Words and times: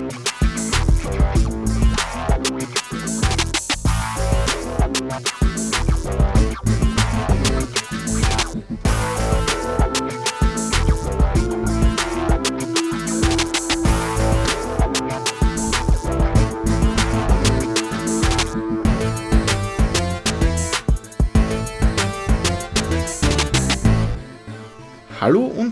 We'll 0.00 0.35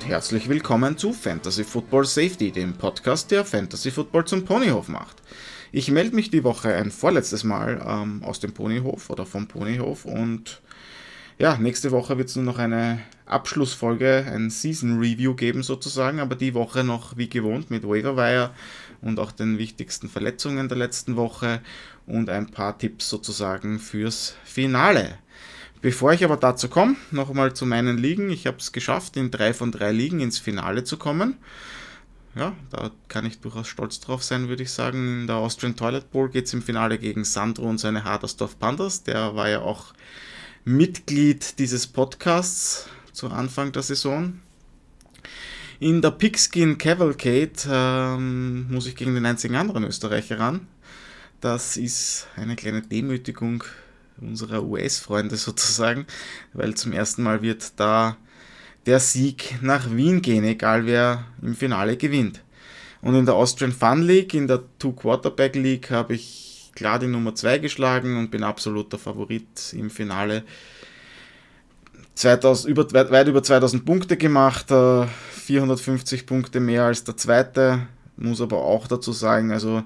herzlich 0.07 0.51
willkommen 0.51 0.99
zu 0.99 1.15
Fantasy 1.15 1.65
Football 1.65 2.05
Safety, 2.05 2.53
dem 2.53 2.75
Podcast, 2.75 3.31
der 3.31 3.43
Fantasy 3.43 3.91
Football 3.91 4.27
zum 4.27 4.45
Ponyhof 4.45 4.89
macht. 4.89 5.17
Ich 5.73 5.91
melde 5.91 6.15
mich 6.15 6.31
die 6.31 6.45
Woche 6.45 6.75
ein 6.75 6.91
vorletztes 6.91 7.43
Mal 7.43 7.83
ähm, 7.87 8.23
aus 8.23 8.39
dem 8.39 8.53
Ponyhof 8.53 9.09
oder 9.09 9.25
vom 9.25 9.49
Ponyhof 9.49 10.05
und 10.05 10.61
ja, 11.39 11.57
nächste 11.57 11.91
Woche 11.91 12.19
wird 12.19 12.29
es 12.29 12.37
nur 12.37 12.45
noch 12.45 12.59
eine 12.59 13.01
Abschlussfolge, 13.25 14.27
ein 14.31 14.51
Season 14.51 14.99
Review 14.99 15.35
geben 15.35 15.63
sozusagen, 15.63 16.21
aber 16.21 16.37
die 16.37 16.53
Woche 16.53 16.85
noch 16.85 17.17
wie 17.17 17.31
gewohnt 17.31 17.71
mit 17.71 17.89
Waiverwire 17.89 18.51
und 19.01 19.19
auch 19.19 19.33
den 19.33 19.57
wichtigsten 19.57 20.11
Verletzungen 20.11 20.69
der 20.69 20.79
letzten 20.79 21.17
Woche 21.17 21.63
und 22.07 22.29
ein 22.29 22.51
paar 22.51 22.77
Tipps 22.77 23.09
sozusagen 23.09 23.79
fürs 23.79 24.37
Finale. 24.45 25.19
Bevor 25.85 26.15
ich 26.15 26.25
aber 26.25 26.39
dazu 26.39 26.71
komme, 26.71 26.97
nochmal 27.11 27.53
zu 27.53 27.67
meinen 27.67 27.99
Ligen. 27.99 28.31
Ich 28.31 28.47
habe 28.47 28.57
es 28.57 28.73
geschafft, 28.73 29.19
in 29.19 29.31
drei 29.31 29.53
von 29.53 29.71
drei 29.71 29.93
Ligen 29.93 30.21
ins 30.21 30.39
Finale 30.39 30.85
zu 30.85 30.97
kommen. 30.97 31.37
Ja, 32.35 32.55
da 32.71 32.91
kann 33.09 33.27
ich 33.27 33.41
durchaus 33.41 33.69
stolz 33.69 34.01
drauf 34.01 34.25
sein, 34.25 34.49
würde 34.49 34.63
ich 34.63 34.71
sagen. 34.71 35.21
In 35.21 35.27
der 35.27 35.37
Austrian 35.37 35.77
Toilet 35.77 36.11
Bowl 36.11 36.31
geht 36.31 36.47
es 36.47 36.55
im 36.55 36.63
Finale 36.63 36.97
gegen 36.97 37.27
Sandro 37.27 37.69
und 37.69 37.77
seine 37.77 38.03
Hadersdorf 38.03 38.59
Pandas. 38.59 39.03
Der 39.03 39.37
war 39.37 39.51
ja 39.51 39.61
auch 39.61 39.93
Mitglied 40.65 41.59
dieses 41.59 41.87
Podcasts 41.87 42.89
zu 43.13 43.29
Anfang 43.29 43.71
der 43.73 43.83
Saison. 43.83 44.41
In 45.81 46.01
der 46.01 46.13
Pigskin 46.13 46.79
Cavalcade 46.79 47.53
ähm, 47.69 48.73
muss 48.73 48.87
ich 48.87 48.97
gegen 48.97 49.15
den 49.15 49.27
einzigen 49.27 49.57
anderen 49.57 49.85
Österreicher 49.85 50.41
ran. 50.41 50.67
Das 51.43 51.77
ist 51.77 52.27
eine 52.37 52.57
kleine 52.57 52.81
Demütigung 52.81 53.65
unserer 54.21 54.65
US-Freunde 54.65 55.37
sozusagen, 55.37 56.07
weil 56.53 56.75
zum 56.75 56.93
ersten 56.93 57.23
Mal 57.23 57.43
wird 57.43 57.79
da 57.79 58.17
der 58.87 59.01
Sieg 59.01 59.57
nach 59.63 59.91
Wien 59.91 60.21
gehen, 60.23 60.45
egal 60.45 60.87
wer 60.87 61.25
im 61.43 61.55
Finale 61.55 61.97
gewinnt. 61.97 62.43
Und 63.01 63.15
in 63.15 63.27
der 63.27 63.35
Austrian 63.35 63.73
Fun 63.73 64.03
League, 64.03 64.35
in 64.35 64.47
der 64.47 64.63
Two-Quarterback 64.79 65.57
League, 65.57 65.91
habe 65.91 66.15
ich 66.15 66.71
klar 66.75 66.99
die 66.99 67.07
Nummer 67.07 67.35
2 67.35 67.59
geschlagen 67.59 68.19
und 68.19 68.31
bin 68.31 68.43
absoluter 68.43 68.99
Favorit 68.99 69.73
im 69.73 69.91
Finale. 69.91 70.45
2000, 72.15 72.71
über, 72.71 72.91
weit, 72.93 73.11
weit 73.11 73.29
über 73.29 73.43
2000 73.43 73.85
Punkte 73.85 74.17
gemacht, 74.17 74.67
450 74.69 76.21
äh, 76.21 76.25
Punkte 76.25 76.61
mehr 76.61 76.85
als 76.85 77.05
der 77.05 77.17
zweite. 77.17 77.87
Muss 78.17 78.41
aber 78.41 78.59
auch 78.59 78.87
dazu 78.87 79.13
sagen, 79.13 79.51
also 79.51 79.83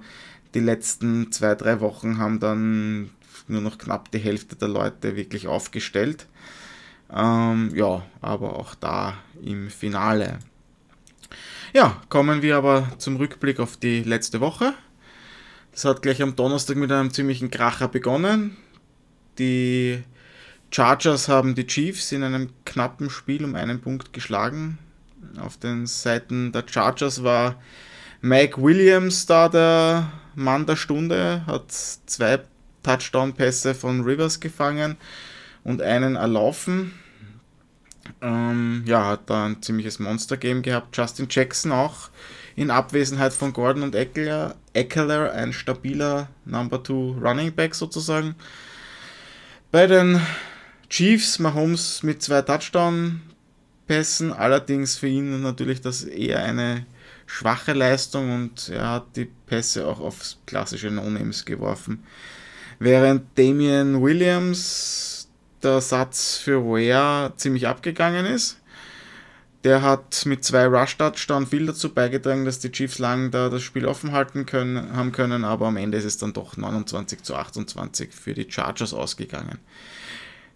die 0.55 0.61
letzten 0.61 1.33
zwei, 1.33 1.55
drei 1.55 1.81
Wochen 1.81 2.19
haben 2.19 2.41
dann 2.41 3.11
nur 3.51 3.61
noch 3.61 3.79
knapp 3.79 4.11
die 4.11 4.19
Hälfte 4.19 4.57
der 4.57 4.69
Leute 4.69 5.17
wirklich 5.17 5.47
aufgestellt. 5.47 6.27
Ähm, 7.15 7.73
ja, 7.75 8.03
aber 8.21 8.57
auch 8.57 8.75
da 8.75 9.17
im 9.43 9.71
Finale. 9.71 10.39
Ja, 11.73 12.01
kommen 12.09 12.43
wir 12.43 12.57
aber 12.57 12.89
zum 12.99 13.17
Rückblick 13.17 13.61
auf 13.61 13.77
die 13.77 14.03
letzte 14.03 14.41
Woche. 14.41 14.75
Das 15.73 15.85
hat 15.85 16.03
gleich 16.03 16.23
am 16.23 16.35
Donnerstag 16.35 16.77
mit 16.77 16.91
einem 16.91 17.13
ziemlichen 17.13 17.51
Kracher 17.51 17.89
begonnen. 17.89 18.57
Die 19.39 20.03
Chargers 20.71 21.29
haben 21.29 21.55
die 21.55 21.67
Chiefs 21.67 22.13
in 22.13 22.23
einem 22.23 22.51
knappen 22.65 23.11
Spiel 23.11 23.45
um 23.45 23.55
einen 23.55 23.81
Punkt 23.81 24.13
geschlagen. 24.13 24.79
Auf 25.39 25.57
den 25.57 25.87
Seiten 25.87 26.53
der 26.53 26.65
Chargers 26.67 27.23
war 27.23 27.57
Mike 28.21 28.61
Williams 28.61 29.27
da 29.27 29.49
der 29.49 30.13
Mann 30.35 30.67
der 30.67 30.77
Stunde, 30.77 31.45
hat 31.47 31.71
zwei 31.71 32.41
Touchdown-Pässe 32.83 33.75
von 33.75 34.03
Rivers 34.03 34.41
gefangen 34.41 34.97
und 35.65 35.83
einen 35.83 36.17
erlaufen. 36.17 36.93
Ähm, 38.23 38.85
ja, 38.87 39.07
hat 39.07 39.31
da 39.31 39.47
ein 39.47 39.63
ziemliches 39.63 39.99
Monster-Game 39.99 40.63
gehabt. 40.63 40.97
Justin 40.97 41.27
Jackson 41.29 41.73
auch 41.73 42.11
in 42.57 42.71
Abwesenheit 42.71 43.33
von 43.33 43.53
Gordon 43.53 43.83
und 43.85 43.95
Eckler, 43.95 44.57
Eckler 44.73 45.33
ein 45.33 45.53
stabiler 45.53 46.29
Number 46.45 46.83
2 46.83 47.21
Running 47.21 47.55
Back 47.55 47.75
sozusagen. 47.75 48.35
Bei 49.71 49.87
den 49.87 50.21
Chiefs 50.89 51.39
Mahomes 51.39 52.03
mit 52.03 52.23
zwei 52.23 52.43
Touchdown-Pässen, 52.43 54.33
allerdings 54.33 54.97
für 54.97 55.07
ihn 55.07 55.43
natürlich 55.43 55.83
das 55.83 56.03
eher 56.03 56.43
eine 56.43 56.87
schwache 57.27 57.75
Leistung 57.75 58.35
und 58.35 58.71
er 58.71 58.89
hat 58.91 59.17
die 59.17 59.27
Pässe 59.27 59.87
auch 59.87 60.01
aufs 60.01 60.39
klassische 60.47 60.91
No-Names 60.91 61.45
geworfen. 61.45 62.03
Während 62.79 63.37
Damian 63.37 64.03
Williams 64.03 65.29
der 65.63 65.81
Satz 65.81 66.37
für 66.37 66.65
Ware 66.65 67.33
ziemlich 67.37 67.67
abgegangen 67.67 68.27
ist. 68.27 68.59
Der 69.65 69.83
hat 69.83 70.25
mit 70.25 70.45
zwei 70.45 70.67
Rush-Touchdown 70.67 71.49
viel 71.49 71.67
dazu 71.67 71.93
beigetragen, 71.93 72.45
dass 72.45 72.61
die 72.61 72.71
Chiefs 72.71 73.01
lang 73.01 73.33
da 73.33 73.49
das 73.49 73.63
Spiel 73.63 73.87
offen 73.87 74.13
halten 74.13 74.47
können, 74.47 74.95
haben 74.95 75.11
können, 75.11 75.45
aber 75.45 75.67
am 75.67 75.77
Ende 75.77 75.99
ist 75.99 76.05
es 76.05 76.17
dann 76.17 76.33
doch 76.33 76.57
29 76.57 77.25
zu 77.25 77.35
28 77.35 78.13
für 78.13 78.35
die 78.35 78.49
Chargers 78.49 78.95
ausgegangen. 78.95 79.59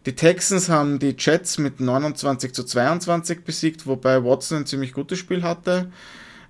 Die 0.06 0.14
Texans 0.14 0.68
haben 0.68 1.00
die 1.00 1.16
Jets 1.18 1.58
mit 1.58 1.80
29 1.80 2.52
zu 2.54 2.62
22 2.62 3.42
besiegt, 3.42 3.86
wobei 3.86 4.22
Watson 4.22 4.58
ein 4.58 4.66
ziemlich 4.66 4.92
gutes 4.92 5.18
Spiel 5.18 5.42
hatte. 5.42 5.90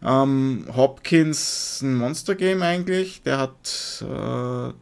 Ähm, 0.03 0.67
Hopkins 0.75 1.81
ein 1.83 1.95
Monster-Game 1.95 2.61
eigentlich. 2.63 3.23
Der 3.23 3.39
hat 3.39 4.03
äh, 4.03 4.73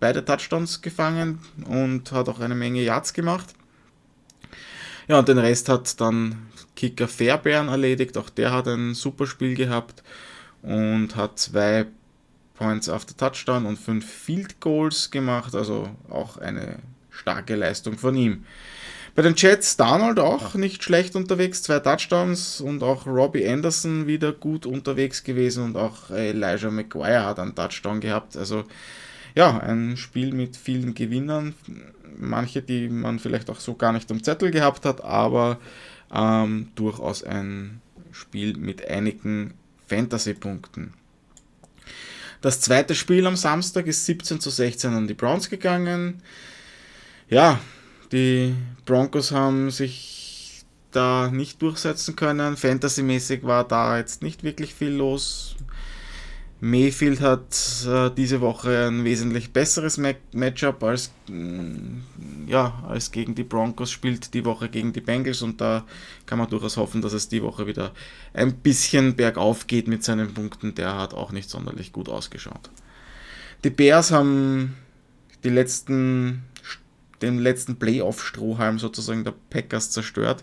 beide 0.00 0.24
Touchdowns 0.24 0.82
gefangen 0.82 1.40
und 1.66 2.12
hat 2.12 2.28
auch 2.28 2.40
eine 2.40 2.54
Menge 2.54 2.82
Yards 2.82 3.12
gemacht. 3.12 3.54
Ja, 5.08 5.18
und 5.18 5.28
den 5.28 5.38
Rest 5.38 5.68
hat 5.68 6.00
dann 6.00 6.48
Kicker 6.74 7.08
Fairbairn 7.08 7.68
erledigt. 7.68 8.18
Auch 8.18 8.28
der 8.28 8.52
hat 8.52 8.66
ein 8.68 8.94
super 8.94 9.26
Spiel 9.26 9.54
gehabt 9.54 10.02
und 10.62 11.14
hat 11.16 11.38
zwei 11.38 11.86
Points 12.54 12.88
after 12.88 13.16
Touchdown 13.16 13.66
und 13.66 13.78
fünf 13.78 14.10
Field 14.10 14.60
Goals 14.60 15.10
gemacht. 15.10 15.54
Also 15.54 15.88
auch 16.08 16.38
eine 16.38 16.78
starke 17.10 17.54
Leistung 17.54 17.96
von 17.98 18.16
ihm. 18.16 18.44
Bei 19.14 19.22
den 19.22 19.34
Jets 19.34 19.78
Donald 19.78 20.18
auch 20.18 20.54
nicht 20.56 20.82
schlecht 20.82 21.16
unterwegs, 21.16 21.62
zwei 21.62 21.78
Touchdowns 21.78 22.60
und 22.60 22.82
auch 22.82 23.06
Robbie 23.06 23.48
Anderson 23.48 24.06
wieder 24.06 24.32
gut 24.32 24.66
unterwegs 24.66 25.24
gewesen 25.24 25.64
und 25.64 25.76
auch 25.76 26.10
Elijah 26.10 26.70
McGuire 26.70 27.24
hat 27.24 27.38
einen 27.38 27.54
Touchdown 27.54 28.00
gehabt. 28.00 28.36
Also 28.36 28.64
ja, 29.36 29.58
ein 29.58 29.96
Spiel 29.98 30.32
mit 30.32 30.56
vielen 30.56 30.94
Gewinnern, 30.94 31.54
manche, 32.16 32.62
die 32.62 32.88
man 32.88 33.18
vielleicht 33.18 33.50
auch 33.50 33.60
so 33.60 33.74
gar 33.74 33.92
nicht 33.92 34.10
am 34.10 34.24
Zettel 34.24 34.50
gehabt 34.50 34.86
hat, 34.86 35.04
aber 35.04 35.60
ähm, 36.12 36.70
durchaus 36.74 37.22
ein 37.22 37.82
Spiel 38.12 38.56
mit 38.56 38.88
einigen 38.88 39.52
Fantasy-Punkten. 39.88 40.94
Das 42.40 42.60
zweite 42.60 42.94
Spiel 42.94 43.26
am 43.26 43.36
Samstag 43.36 43.86
ist 43.86 44.06
17 44.06 44.40
zu 44.40 44.48
16 44.48 44.94
an 44.94 45.06
die 45.06 45.14
Browns 45.14 45.50
gegangen. 45.50 46.22
Ja, 47.28 47.60
die 48.12 48.54
Broncos 48.86 49.32
haben 49.32 49.70
sich 49.70 50.64
da 50.92 51.30
nicht 51.30 51.60
durchsetzen 51.60 52.16
können. 52.16 52.56
Fantasy-mäßig 52.56 53.42
war 53.42 53.68
da 53.68 53.98
jetzt 53.98 54.22
nicht 54.22 54.44
wirklich 54.44 54.74
viel 54.74 54.92
los. 54.92 55.56
Mayfield 56.60 57.20
hat 57.20 57.54
äh, 57.86 58.10
diese 58.16 58.40
Woche 58.40 58.86
ein 58.86 59.04
wesentlich 59.04 59.52
besseres 59.52 59.98
Ma 59.98 60.12
Matchup 60.32 60.82
als, 60.82 61.12
mm, 61.28 62.46
ja, 62.46 62.82
als 62.88 63.10
gegen 63.10 63.34
die 63.34 63.44
Broncos, 63.44 63.90
spielt 63.90 64.32
die 64.32 64.44
Woche 64.44 64.70
gegen 64.70 64.94
die 64.94 65.02
Bengals 65.02 65.42
und 65.42 65.60
da 65.60 65.84
kann 66.24 66.38
man 66.38 66.48
durchaus 66.48 66.78
hoffen, 66.78 67.02
dass 67.02 67.12
es 67.12 67.28
die 67.28 67.42
Woche 67.42 67.66
wieder 67.66 67.92
ein 68.32 68.54
bisschen 68.54 69.16
bergauf 69.16 69.66
geht 69.66 69.86
mit 69.86 70.02
seinen 70.02 70.32
Punkten. 70.32 70.74
Der 70.74 70.96
hat 70.96 71.12
auch 71.12 71.30
nicht 71.30 71.50
sonderlich 71.50 71.92
gut 71.92 72.08
ausgeschaut. 72.08 72.70
Die 73.62 73.70
Bears 73.70 74.10
haben 74.10 74.76
die 75.44 75.50
letzten, 75.50 76.44
den 77.20 77.38
letzten 77.38 77.76
Playoff-Strohhalm 77.76 78.78
sozusagen 78.78 79.24
der 79.24 79.34
Packers 79.50 79.90
zerstört. 79.90 80.42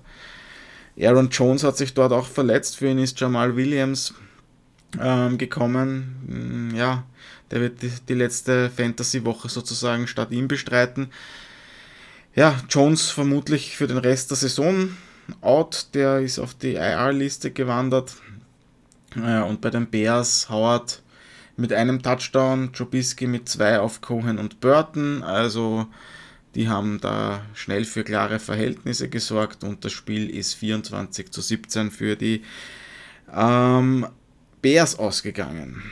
Aaron 1.00 1.30
Jones 1.30 1.64
hat 1.64 1.76
sich 1.76 1.96
dort 1.96 2.14
auch 2.14 2.28
verletzt. 2.28 2.78
Für 2.78 2.90
ihn 2.90 3.00
ist 3.00 3.20
Jamal 3.20 3.56
Williams 3.56 4.14
ähm, 5.00 5.38
gekommen. 5.38 6.72
Mm, 6.72 6.76
ja, 6.76 7.04
der 7.52 7.62
wird 7.62 7.82
die, 7.82 7.92
die 8.08 8.14
letzte 8.14 8.70
Fantasy-Woche 8.70 9.50
sozusagen 9.50 10.08
statt 10.08 10.32
ihm 10.32 10.48
bestreiten. 10.48 11.10
Ja, 12.36 12.60
Jones 12.70 13.12
vermutlich 13.12 13.78
für 13.78 13.88
den 13.88 13.98
Rest 13.98 14.32
der 14.32 14.38
Saison 14.38 14.90
out, 15.42 15.88
der 15.94 16.20
ist 16.20 16.40
auf 16.40 16.54
die 16.54 16.74
IR-Liste 16.74 17.52
gewandert. 17.52 18.16
Und 19.16 19.62
bei 19.62 19.70
den 19.70 19.88
Bears 19.88 20.50
Howard 20.50 21.04
mit 21.56 21.72
einem 21.72 22.02
Touchdown, 22.02 22.74
Trubisky 22.74 23.28
mit 23.28 23.48
zwei 23.48 23.80
auf 23.80 24.02
Cohen 24.02 24.40
und 24.40 24.60
Burton. 24.60 25.22
Also 25.22 25.88
die 26.56 26.70
haben 26.70 27.00
da 27.00 27.42
schnell 27.54 27.86
für 27.86 28.04
klare 28.04 28.40
Verhältnisse 28.40 29.10
gesorgt 29.10 29.64
und 29.64 29.86
das 29.86 29.92
Spiel 29.92 30.30
ist 30.30 30.54
24 30.56 31.32
zu 31.32 31.42
17 31.42 31.92
für 31.92 32.16
die 32.16 32.44
ähm, 33.36 34.08
Bears 34.64 34.98
ausgegangen. 34.98 35.84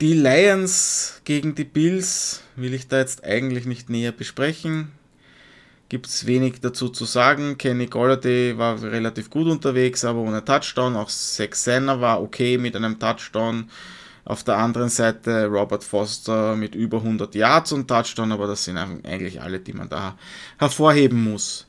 Die 0.00 0.12
Lions 0.12 1.22
gegen 1.24 1.54
die 1.54 1.64
Bills 1.64 2.42
will 2.56 2.74
ich 2.74 2.88
da 2.88 2.98
jetzt 2.98 3.22
eigentlich 3.22 3.66
nicht 3.66 3.88
näher 3.88 4.10
besprechen 4.10 4.90
gibt 5.88 6.06
es 6.06 6.26
wenig 6.26 6.60
dazu 6.60 6.88
zu 6.88 7.04
sagen. 7.04 7.58
Kenny 7.58 7.86
Golladay 7.86 8.58
war 8.58 8.82
relativ 8.82 9.30
gut 9.30 9.46
unterwegs, 9.46 10.04
aber 10.04 10.20
ohne 10.20 10.44
Touchdown. 10.44 10.96
Auch 10.96 11.08
Sex 11.08 11.64
Senna 11.64 12.00
war 12.00 12.22
okay 12.22 12.58
mit 12.58 12.74
einem 12.76 12.98
Touchdown. 12.98 13.70
Auf 14.24 14.42
der 14.42 14.56
anderen 14.56 14.88
Seite 14.88 15.46
Robert 15.46 15.84
Foster 15.84 16.56
mit 16.56 16.74
über 16.74 16.98
100 16.98 17.34
Yards 17.36 17.70
und 17.70 17.86
Touchdown, 17.86 18.32
aber 18.32 18.48
das 18.48 18.64
sind 18.64 18.76
eigentlich 18.76 19.40
alle, 19.40 19.60
die 19.60 19.72
man 19.72 19.88
da 19.88 20.18
hervorheben 20.58 21.22
muss. 21.22 21.65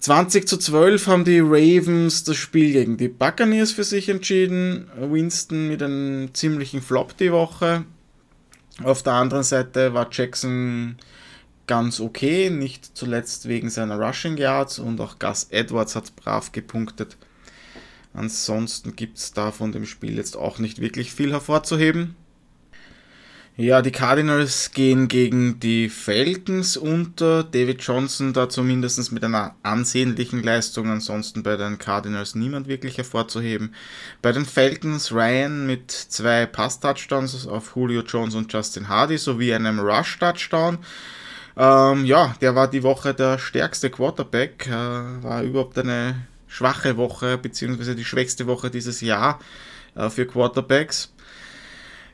20 0.00 0.46
zu 0.46 0.56
12 0.58 1.06
haben 1.06 1.24
die 1.24 1.40
Ravens 1.40 2.24
das 2.24 2.36
Spiel 2.36 2.72
gegen 2.72 2.96
die 2.96 3.08
Buccaneers 3.08 3.72
für 3.72 3.84
sich 3.84 4.08
entschieden. 4.08 4.88
Winston 4.96 5.68
mit 5.68 5.82
einem 5.82 6.32
ziemlichen 6.34 6.82
Flop 6.82 7.16
die 7.16 7.32
Woche. 7.32 7.84
Auf 8.82 9.02
der 9.02 9.14
anderen 9.14 9.42
Seite 9.42 9.94
war 9.94 10.08
Jackson 10.12 10.96
ganz 11.66 12.00
okay, 12.00 12.50
nicht 12.50 12.96
zuletzt 12.96 13.48
wegen 13.48 13.70
seiner 13.70 13.98
Rushing 13.98 14.36
Yards 14.36 14.78
und 14.78 15.00
auch 15.00 15.18
Gus 15.18 15.48
Edwards 15.50 15.96
hat 15.96 16.14
brav 16.14 16.52
gepunktet. 16.52 17.16
Ansonsten 18.14 18.96
gibt 18.96 19.18
es 19.18 19.32
da 19.32 19.50
von 19.50 19.72
dem 19.72 19.86
Spiel 19.86 20.16
jetzt 20.16 20.36
auch 20.36 20.58
nicht 20.58 20.80
wirklich 20.80 21.12
viel 21.12 21.32
hervorzuheben. 21.32 22.16
Ja, 23.58 23.80
die 23.80 23.90
Cardinals 23.90 24.72
gehen 24.72 25.08
gegen 25.08 25.58
die 25.60 25.88
Falcons 25.88 26.76
unter. 26.76 27.42
David 27.42 27.80
Johnson 27.80 28.34
da 28.34 28.50
zumindest 28.50 29.10
mit 29.12 29.24
einer 29.24 29.54
ansehnlichen 29.62 30.42
Leistung. 30.42 30.90
Ansonsten 30.90 31.42
bei 31.42 31.56
den 31.56 31.78
Cardinals 31.78 32.34
niemand 32.34 32.68
wirklich 32.68 32.98
hervorzuheben. 32.98 33.74
Bei 34.20 34.32
den 34.32 34.44
Falcons 34.44 35.10
Ryan 35.10 35.64
mit 35.66 35.90
zwei 35.90 36.44
Pass-Touchdowns 36.44 37.46
auf 37.46 37.74
Julio 37.74 38.02
Jones 38.02 38.34
und 38.34 38.52
Justin 38.52 38.90
Hardy 38.90 39.16
sowie 39.16 39.54
einem 39.54 39.80
Rush-Touchdown. 39.80 40.76
Ähm, 41.56 42.04
ja, 42.04 42.34
der 42.42 42.54
war 42.54 42.68
die 42.68 42.82
Woche 42.82 43.14
der 43.14 43.38
stärkste 43.38 43.88
Quarterback, 43.88 44.66
äh, 44.66 44.70
war 44.70 45.42
überhaupt 45.42 45.78
eine 45.78 46.26
schwache 46.46 46.98
Woche, 46.98 47.38
beziehungsweise 47.38 47.96
die 47.96 48.04
schwächste 48.04 48.46
Woche 48.46 48.68
dieses 48.68 49.00
Jahr 49.00 49.40
äh, 49.94 50.10
für 50.10 50.26
Quarterbacks. 50.26 51.10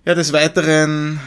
Ja, 0.04 0.16
des 0.16 0.32
Weiteren 0.32 1.20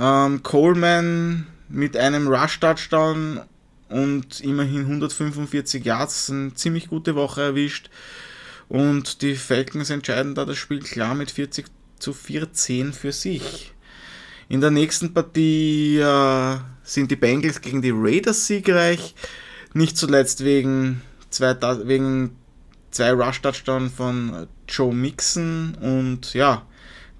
ähm, 0.00 0.42
Coleman 0.42 1.46
mit 1.68 1.98
einem 1.98 2.28
Rush-Touchdown 2.28 3.42
und 3.90 4.40
immerhin 4.40 4.86
145 4.86 5.84
Yards, 5.84 6.30
eine 6.30 6.54
ziemlich 6.54 6.88
gute 6.88 7.14
Woche 7.14 7.42
erwischt. 7.42 7.90
Und 8.70 9.20
die 9.20 9.34
Falcons 9.34 9.90
entscheiden 9.90 10.34
da 10.34 10.46
das 10.46 10.56
Spiel 10.56 10.78
klar 10.78 11.14
mit 11.14 11.30
40 11.30 11.66
zu 11.98 12.14
14 12.14 12.94
für 12.94 13.12
sich. 13.12 13.74
In 14.48 14.62
der 14.62 14.70
nächsten 14.70 15.12
Partie 15.12 15.98
äh, 15.98 16.56
sind 16.84 17.10
die 17.10 17.16
Bengals 17.16 17.60
gegen 17.60 17.82
die 17.82 17.92
Raiders 17.94 18.46
siegreich. 18.46 19.14
Nicht 19.74 19.98
zuletzt 19.98 20.42
wegen 20.42 21.02
zwei, 21.28 21.54
wegen 21.86 22.34
zwei 22.92 23.12
Rush-Touchdown 23.12 23.90
von 23.90 24.46
Joe 24.66 24.94
Mixon 24.94 25.74
und 25.82 26.32
ja, 26.32 26.66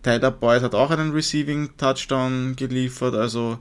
Tyler 0.02 0.30
Boyd 0.30 0.62
hat 0.62 0.74
auch 0.74 0.90
einen 0.90 1.12
Receiving-Touchdown 1.12 2.56
geliefert. 2.56 3.14
Also 3.14 3.58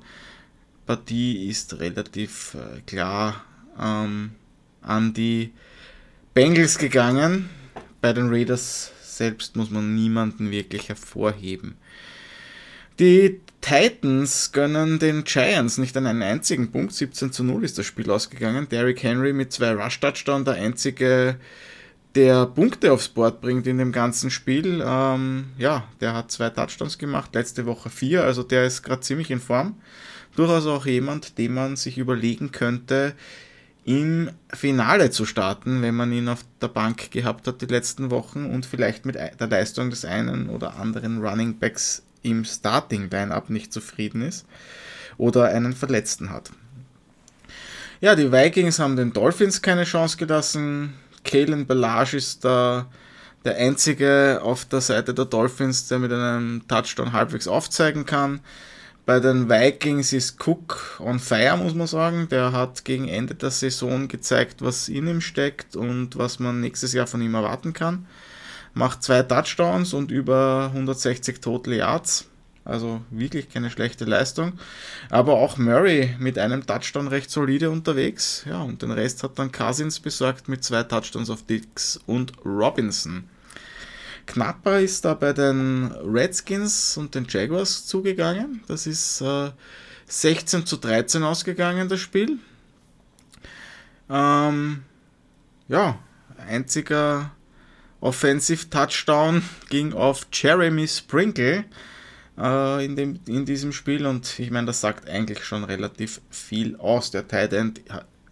Partie 0.85 1.47
ist 1.47 1.79
relativ 1.79 2.55
äh, 2.55 2.81
klar 2.81 3.43
ähm, 3.79 4.31
an 4.81 5.13
die 5.13 5.53
Bengals 6.33 6.77
gegangen. 6.77 7.49
Bei 8.01 8.13
den 8.13 8.29
Raiders 8.29 8.91
selbst 9.03 9.55
muss 9.55 9.69
man 9.69 9.93
niemanden 9.93 10.49
wirklich 10.49 10.89
hervorheben. 10.89 11.75
Die 12.99 13.39
Titans 13.61 14.51
gönnen 14.51 14.97
den 14.97 15.23
Giants 15.23 15.77
nicht 15.77 15.95
an 15.95 16.07
einen 16.07 16.23
einzigen 16.23 16.71
Punkt. 16.71 16.93
17 16.93 17.31
zu 17.31 17.43
0 17.43 17.63
ist 17.63 17.77
das 17.77 17.85
Spiel 17.85 18.09
ausgegangen. 18.09 18.67
Derrick 18.69 19.03
Henry 19.03 19.33
mit 19.33 19.51
zwei 19.53 19.71
Rush-Touchdown, 19.73 20.45
der 20.45 20.55
einzige, 20.55 21.37
der 22.15 22.45
Punkte 22.45 22.91
aufs 22.91 23.09
Board 23.09 23.41
bringt 23.41 23.67
in 23.67 23.77
dem 23.77 23.91
ganzen 23.91 24.29
Spiel. 24.31 24.83
Ähm, 24.85 25.51
ja, 25.57 25.85
der 25.99 26.13
hat 26.13 26.31
zwei 26.31 26.49
Touchdowns 26.49 26.97
gemacht, 26.97 27.33
letzte 27.33 27.65
Woche 27.65 27.89
vier, 27.89 28.23
also 28.23 28.43
der 28.43 28.65
ist 28.65 28.83
gerade 28.83 29.01
ziemlich 29.01 29.31
in 29.31 29.39
Form. 29.39 29.75
Durchaus 30.35 30.65
auch 30.65 30.85
jemand, 30.85 31.37
den 31.37 31.53
man 31.53 31.75
sich 31.75 31.97
überlegen 31.97 32.51
könnte, 32.51 33.13
im 33.83 34.29
Finale 34.53 35.09
zu 35.09 35.25
starten, 35.25 35.81
wenn 35.81 35.95
man 35.95 36.11
ihn 36.11 36.29
auf 36.29 36.45
der 36.61 36.67
Bank 36.67 37.11
gehabt 37.11 37.47
hat 37.47 37.61
die 37.61 37.65
letzten 37.65 38.11
Wochen 38.11 38.45
und 38.45 38.65
vielleicht 38.65 39.05
mit 39.05 39.15
der 39.15 39.47
Leistung 39.47 39.89
des 39.89 40.05
einen 40.05 40.49
oder 40.49 40.75
anderen 40.75 41.25
Running 41.25 41.57
Backs 41.57 42.03
im 42.21 42.45
Starting-Line-Up 42.45 43.49
nicht 43.49 43.73
zufrieden 43.73 44.21
ist 44.21 44.45
oder 45.17 45.45
einen 45.45 45.73
Verletzten 45.73 46.29
hat. 46.29 46.51
Ja, 48.01 48.15
die 48.15 48.31
Vikings 48.31 48.79
haben 48.79 48.95
den 48.95 49.13
Dolphins 49.13 49.61
keine 49.61 49.83
Chance 49.83 50.17
gelassen. 50.17 50.93
Kalen 51.23 51.65
Balage 51.65 52.17
ist 52.17 52.43
da 52.45 52.87
der 53.43 53.57
einzige 53.57 54.39
auf 54.43 54.65
der 54.65 54.81
Seite 54.81 55.13
der 55.13 55.25
Dolphins, 55.25 55.87
der 55.87 55.99
mit 55.99 56.11
einem 56.11 56.67
Touchdown 56.67 57.13
halbwegs 57.13 57.47
aufzeigen 57.47 58.05
kann. 58.05 58.39
Bei 59.05 59.19
den 59.19 59.49
Vikings 59.49 60.13
ist 60.13 60.45
Cook 60.45 60.99
on 60.99 61.19
fire, 61.19 61.57
muss 61.57 61.73
man 61.73 61.87
sagen. 61.87 62.27
Der 62.29 62.51
hat 62.51 62.85
gegen 62.85 63.07
Ende 63.07 63.33
der 63.33 63.49
Saison 63.49 64.07
gezeigt, 64.07 64.61
was 64.61 64.89
in 64.89 65.07
ihm 65.07 65.21
steckt 65.21 65.75
und 65.75 66.17
was 66.17 66.39
man 66.39 66.61
nächstes 66.61 66.93
Jahr 66.93 67.07
von 67.07 67.21
ihm 67.21 67.33
erwarten 67.33 67.73
kann 67.73 68.05
macht 68.73 69.03
zwei 69.03 69.23
Touchdowns 69.23 69.93
und 69.93 70.11
über 70.11 70.69
160 70.73 71.41
Total 71.41 71.73
Yards. 71.73 72.27
Also 72.63 73.01
wirklich 73.09 73.49
keine 73.49 73.71
schlechte 73.71 74.05
Leistung. 74.05 74.53
Aber 75.09 75.33
auch 75.33 75.57
Murray 75.57 76.15
mit 76.19 76.37
einem 76.37 76.65
Touchdown 76.65 77.07
recht 77.07 77.31
solide 77.31 77.71
unterwegs. 77.71 78.43
Ja, 78.47 78.61
und 78.61 78.81
den 78.81 78.91
Rest 78.91 79.23
hat 79.23 79.39
dann 79.39 79.51
Cousins 79.51 79.99
besorgt 79.99 80.47
mit 80.47 80.63
zwei 80.63 80.83
Touchdowns 80.83 81.29
auf 81.29 81.43
Dix 81.43 81.99
und 82.05 82.33
Robinson. 82.45 83.23
Knapper 84.27 84.79
ist 84.79 85.05
da 85.05 85.15
bei 85.15 85.33
den 85.33 85.91
Redskins 85.91 86.97
und 86.97 87.15
den 87.15 87.25
Jaguars 87.27 87.87
zugegangen. 87.87 88.63
Das 88.67 88.85
ist 88.85 89.21
äh, 89.21 89.51
16 90.05 90.65
zu 90.65 90.77
13 90.77 91.23
ausgegangen, 91.23 91.89
das 91.89 91.99
Spiel. 91.99 92.37
Ähm, 94.09 94.83
ja, 95.67 95.97
einziger 96.47 97.31
Offensive 98.01 98.69
Touchdown 98.69 99.41
ging 99.69 99.93
auf 99.93 100.27
Jeremy 100.31 100.87
Sprinkle 100.87 101.65
äh, 102.41 102.85
in, 102.85 102.95
dem, 102.95 103.19
in 103.27 103.45
diesem 103.45 103.71
Spiel 103.71 104.05
und 104.05 104.39
ich 104.39 104.51
meine, 104.51 104.67
das 104.67 104.81
sagt 104.81 105.07
eigentlich 105.07 105.43
schon 105.45 105.63
relativ 105.63 106.21
viel 106.29 106.75
aus. 106.77 107.11
Der 107.11 107.27
Tight 107.27 107.53
End 107.53 107.81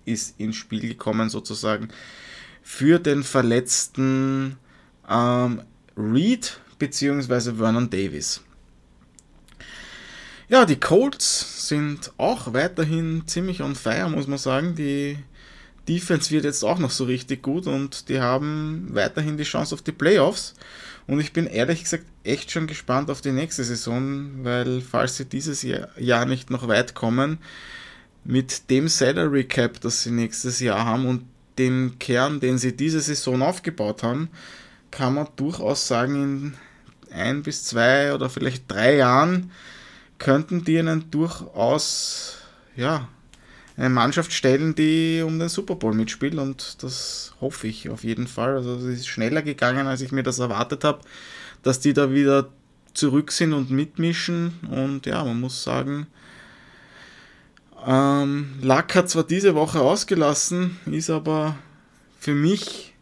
ist 0.05 0.39
ins 0.39 0.55
Spiel 0.55 0.81
gekommen 0.81 1.29
sozusagen 1.29 1.89
für 2.63 2.99
den 2.99 3.23
verletzten 3.23 4.57
ähm, 5.09 5.61
Reed 5.95 6.59
bzw. 6.79 7.53
Vernon 7.53 7.89
Davis. 7.89 8.41
Ja, 10.47 10.65
die 10.65 10.79
Colts 10.79 11.67
sind 11.67 12.11
auch 12.17 12.53
weiterhin 12.53 13.23
ziemlich 13.27 13.61
on 13.61 13.75
fire, 13.75 14.09
muss 14.09 14.25
man 14.25 14.39
sagen. 14.39 14.73
Die 14.73 15.19
Defense 15.87 16.31
wird 16.31 16.43
jetzt 16.43 16.63
auch 16.63 16.79
noch 16.79 16.89
so 16.89 17.03
richtig 17.03 17.43
gut 17.43 17.67
und 17.67 18.09
die 18.09 18.19
haben 18.19 18.87
weiterhin 18.91 19.37
die 19.37 19.43
Chance 19.43 19.75
auf 19.75 19.83
die 19.83 19.91
Playoffs. 19.91 20.55
Und 21.09 21.19
ich 21.19 21.33
bin 21.33 21.47
ehrlich 21.47 21.83
gesagt 21.83 22.05
echt 22.23 22.51
schon 22.51 22.67
gespannt 22.67 23.09
auf 23.09 23.19
die 23.19 23.31
nächste 23.31 23.63
Saison, 23.63 24.43
weil 24.43 24.79
falls 24.79 25.17
sie 25.17 25.25
dieses 25.25 25.63
Jahr 25.63 26.25
nicht 26.25 26.51
noch 26.51 26.67
weit 26.67 26.93
kommen, 26.93 27.39
mit 28.23 28.69
dem 28.69 28.87
Salary 28.87 29.45
Cap, 29.45 29.81
das 29.81 30.03
sie 30.03 30.11
nächstes 30.11 30.59
Jahr 30.59 30.85
haben 30.85 31.07
und 31.07 31.23
dem 31.57 31.97
Kern, 31.97 32.39
den 32.39 32.59
sie 32.59 32.77
diese 32.77 33.01
Saison 33.01 33.41
aufgebaut 33.41 34.03
haben, 34.03 34.29
kann 34.91 35.15
man 35.15 35.27
durchaus 35.35 35.87
sagen, 35.87 36.53
in 37.09 37.11
ein 37.11 37.41
bis 37.41 37.63
zwei 37.63 38.13
oder 38.13 38.29
vielleicht 38.29 38.69
drei 38.69 38.97
Jahren 38.97 39.49
könnten 40.19 40.63
die 40.63 40.77
einen 40.77 41.09
durchaus 41.09 42.37
ja, 42.75 43.07
eine 43.79 43.89
Mannschaft 43.89 44.33
stellen, 44.33 44.75
die 44.75 45.23
um 45.25 45.39
den 45.39 45.49
Super 45.49 45.75
Bowl 45.75 45.93
mitspielt 45.93 46.35
und 46.35 46.83
das 46.83 47.33
hoffe 47.41 47.67
ich 47.67 47.89
auf 47.89 48.03
jeden 48.03 48.27
Fall. 48.27 48.55
Also 48.55 48.75
es 48.75 48.83
ist 48.83 49.07
schneller 49.07 49.41
gegangen, 49.41 49.87
als 49.87 50.01
ich 50.01 50.11
mir 50.11 50.23
das 50.23 50.39
erwartet 50.39 50.83
habe, 50.83 50.99
dass 51.63 51.79
die 51.79 51.93
da 51.93 52.11
wieder 52.11 52.49
zurück 52.93 53.31
sind 53.31 53.53
und 53.53 53.71
mitmischen 53.71 54.53
und 54.69 55.05
ja, 55.05 55.23
man 55.23 55.39
muss 55.39 55.63
sagen, 55.63 56.07
Ähm, 57.85 58.59
Luck 58.61 58.93
hat 58.95 59.09
zwar 59.09 59.23
diese 59.23 59.55
Woche 59.55 59.79
ausgelassen, 59.79 60.77
ist 60.85 61.09
aber 61.09 61.55
für 62.19 62.35
mich 62.35 62.93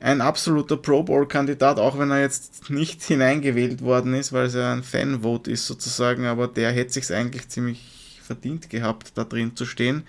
ein 0.00 0.20
absoluter 0.20 0.76
Pro 0.76 1.04
Bowl-Kandidat, 1.04 1.78
auch 1.78 1.96
wenn 1.98 2.10
er 2.10 2.20
jetzt 2.20 2.70
nicht 2.70 3.02
hineingewählt 3.04 3.82
worden 3.82 4.14
ist, 4.14 4.32
weil 4.32 4.46
es 4.46 4.54
ja 4.54 4.72
ein 4.72 4.82
Fanvote 4.82 5.50
ist 5.50 5.66
sozusagen, 5.66 6.26
aber 6.26 6.48
der 6.48 6.72
hätte 6.72 6.92
sich 6.92 7.12
eigentlich 7.12 7.48
ziemlich 7.48 7.93
verdient 8.24 8.70
gehabt, 8.70 9.12
da 9.14 9.24
drin 9.24 9.54
zu 9.54 9.66
stehen. 9.66 10.04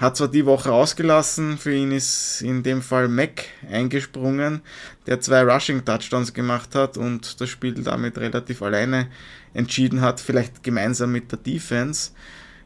Hat 0.00 0.16
zwar 0.16 0.28
die 0.28 0.44
Woche 0.44 0.70
ausgelassen, 0.70 1.56
für 1.56 1.74
ihn 1.74 1.90
ist 1.90 2.42
in 2.42 2.62
dem 2.62 2.82
Fall 2.82 3.08
Mac 3.08 3.44
eingesprungen, 3.70 4.60
der 5.06 5.20
zwei 5.20 5.42
Rushing 5.42 5.84
Touchdowns 5.84 6.34
gemacht 6.34 6.74
hat 6.74 6.98
und 6.98 7.40
das 7.40 7.48
Spiel 7.48 7.72
damit 7.74 8.18
relativ 8.18 8.60
alleine 8.62 9.08
entschieden 9.54 10.02
hat, 10.02 10.20
vielleicht 10.20 10.62
gemeinsam 10.62 11.12
mit 11.12 11.32
der 11.32 11.38
Defense. 11.38 12.10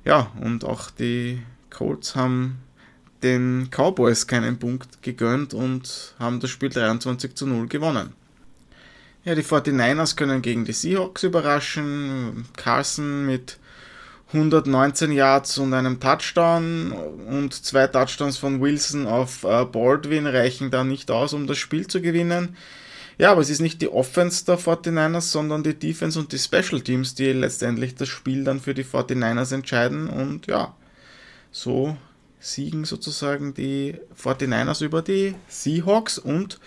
Ja, 0.05 0.33
und 0.41 0.65
auch 0.65 0.91
die 0.91 1.43
Colts 1.71 2.17
haben 2.17 2.59
den 3.23 3.69
Cowboys 3.71 4.27
keinen 4.27 4.59
Punkt 4.59 5.03
gegönnt 5.03 5.55
und 5.55 6.15
haben 6.19 6.41
das 6.41 6.51
Spiel 6.51 6.71
23 6.71 7.35
zu 7.35 7.47
0 7.47 7.69
gewonnen. 7.69 8.15
Ja, 9.25 9.35
die 9.35 9.43
49ers 9.43 10.17
können 10.17 10.41
gegen 10.41 10.65
die 10.65 10.73
Seahawks 10.73 11.23
überraschen. 11.23 12.47
Carson 12.57 13.27
mit 13.27 13.59
119 14.33 15.11
Yards 15.11 15.59
und 15.59 15.75
einem 15.75 15.99
Touchdown 15.99 16.93
und 16.93 17.53
zwei 17.53 17.89
Touchdowns 17.89 18.39
von 18.39 18.61
Wilson 18.61 19.07
auf 19.07 19.45
äh, 19.45 19.65
Baldwin 19.65 20.27
reichen 20.27 20.71
da 20.71 20.85
nicht 20.85 21.11
aus, 21.11 21.33
um 21.33 21.47
das 21.47 21.59
Spiel 21.59 21.87
zu 21.87 22.01
gewinnen. 22.01 22.57
Ja, 23.19 23.33
aber 23.33 23.43
es 23.43 23.51
ist 23.51 23.61
nicht 23.61 23.83
die 23.83 23.89
Offense 23.89 24.45
der 24.47 24.59
49ers, 24.59 25.33
sondern 25.33 25.63
die 25.63 25.75
Defense 25.75 26.19
und 26.19 26.33
die 26.33 26.39
Special 26.39 26.81
Teams, 26.81 27.15
die 27.15 27.33
letztendlich 27.33 27.95
das 27.95 28.09
Spiel 28.09 28.45
dann 28.45 28.61
für 28.61 28.73
die 28.73 28.85
49ers 28.85 29.53
entscheiden. 29.53 30.09
Und 30.09 30.47
ja, 30.47 30.75
so 31.51 31.97
siegen 32.39 32.87
sozusagen 32.87 33.53
die 33.53 33.97
49ers 34.17 34.83
über 34.83 35.03
die 35.03 35.35
Seahawks 35.49 36.19
und 36.19 36.61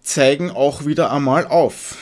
zeigen 0.00 0.50
auch 0.50 0.86
wieder 0.86 1.10
einmal 1.10 1.46
auf. 1.46 1.96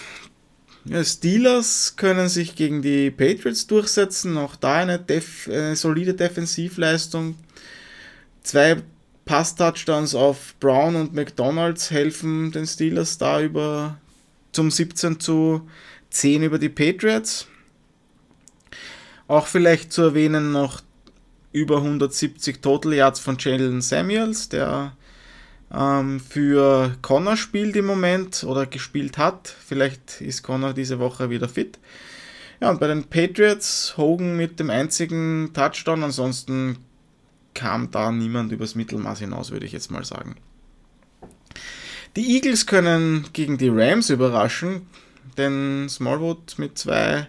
Steelers 1.02 1.96
können 1.96 2.28
sich 2.28 2.54
gegen 2.54 2.82
die 2.82 3.10
Patriots 3.10 3.66
durchsetzen, 3.66 4.38
auch 4.38 4.56
da 4.56 4.76
eine, 4.76 4.98
def 4.98 5.48
eine 5.48 5.74
solide 5.74 6.14
Defensivleistung. 6.14 7.36
Zwei 8.42 8.76
Pass-Touchdowns 9.24 10.14
auf 10.14 10.54
Brown 10.60 10.94
und 10.94 11.12
McDonalds 11.12 11.90
helfen 11.90 12.52
den 12.52 12.66
Steelers 12.66 13.18
da 13.18 13.40
über 13.42 13.98
zum 14.52 14.70
17 14.70 15.18
zu 15.18 15.68
10 16.10 16.44
über 16.44 16.58
die 16.58 16.68
Patriots. 16.68 17.48
Auch 19.26 19.48
vielleicht 19.48 19.92
zu 19.92 20.02
erwähnen 20.02 20.52
noch 20.52 20.82
über 21.52 21.78
170 21.78 22.62
Total 22.62 22.94
Yards 22.94 23.18
von 23.18 23.36
Jalen 23.38 23.82
Samuels, 23.82 24.48
der 24.48 24.96
ähm, 25.72 26.20
für 26.20 26.96
Connor 27.02 27.36
spielt 27.36 27.76
im 27.76 27.86
Moment 27.86 28.44
oder 28.44 28.66
gespielt 28.66 29.18
hat. 29.18 29.48
Vielleicht 29.48 30.20
ist 30.20 30.42
Connor 30.42 30.74
diese 30.74 30.98
Woche 30.98 31.30
wieder 31.30 31.48
fit. 31.48 31.78
Ja, 32.60 32.70
und 32.70 32.80
bei 32.80 32.86
den 32.86 33.04
Patriots 33.04 33.94
Hogan 33.96 34.36
mit 34.36 34.58
dem 34.60 34.70
einzigen 34.70 35.50
Touchdown, 35.52 36.04
ansonsten 36.04 36.78
kam 37.52 37.90
da 37.90 38.12
niemand 38.12 38.52
übers 38.52 38.74
Mittelmaß 38.74 39.18
hinaus, 39.18 39.50
würde 39.50 39.66
ich 39.66 39.72
jetzt 39.72 39.90
mal 39.90 40.04
sagen. 40.04 40.36
Die 42.16 42.34
Eagles 42.34 42.66
können 42.66 43.26
gegen 43.32 43.58
die 43.58 43.68
Rams 43.68 44.08
überraschen, 44.08 44.86
denn 45.36 45.86
Smallwood 45.88 46.58
mit 46.58 46.78
zwei 46.78 47.28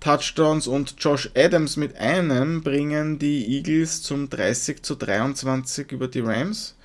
Touchdowns 0.00 0.66
und 0.66 0.94
Josh 0.98 1.30
Adams 1.34 1.76
mit 1.76 1.96
einem 1.96 2.62
bringen 2.62 3.18
die 3.18 3.56
Eagles 3.56 4.02
zum 4.02 4.30
30 4.30 4.82
zu 4.82 4.94
23 4.94 5.92
über 5.92 6.08
die 6.08 6.20
Rams. 6.20 6.75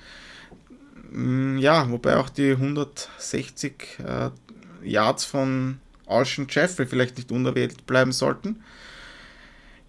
Mm, 1.12 1.58
ja, 1.58 1.90
wobei 1.90 2.16
auch 2.16 2.30
die 2.30 2.52
160 2.52 3.98
äh, 4.04 4.30
Yards 4.88 5.24
von 5.24 5.78
Alshon 6.06 6.46
Jeffrey 6.48 6.86
vielleicht 6.86 7.16
nicht 7.16 7.30
unerwähnt 7.30 7.86
bleiben 7.86 8.12
sollten. 8.12 8.62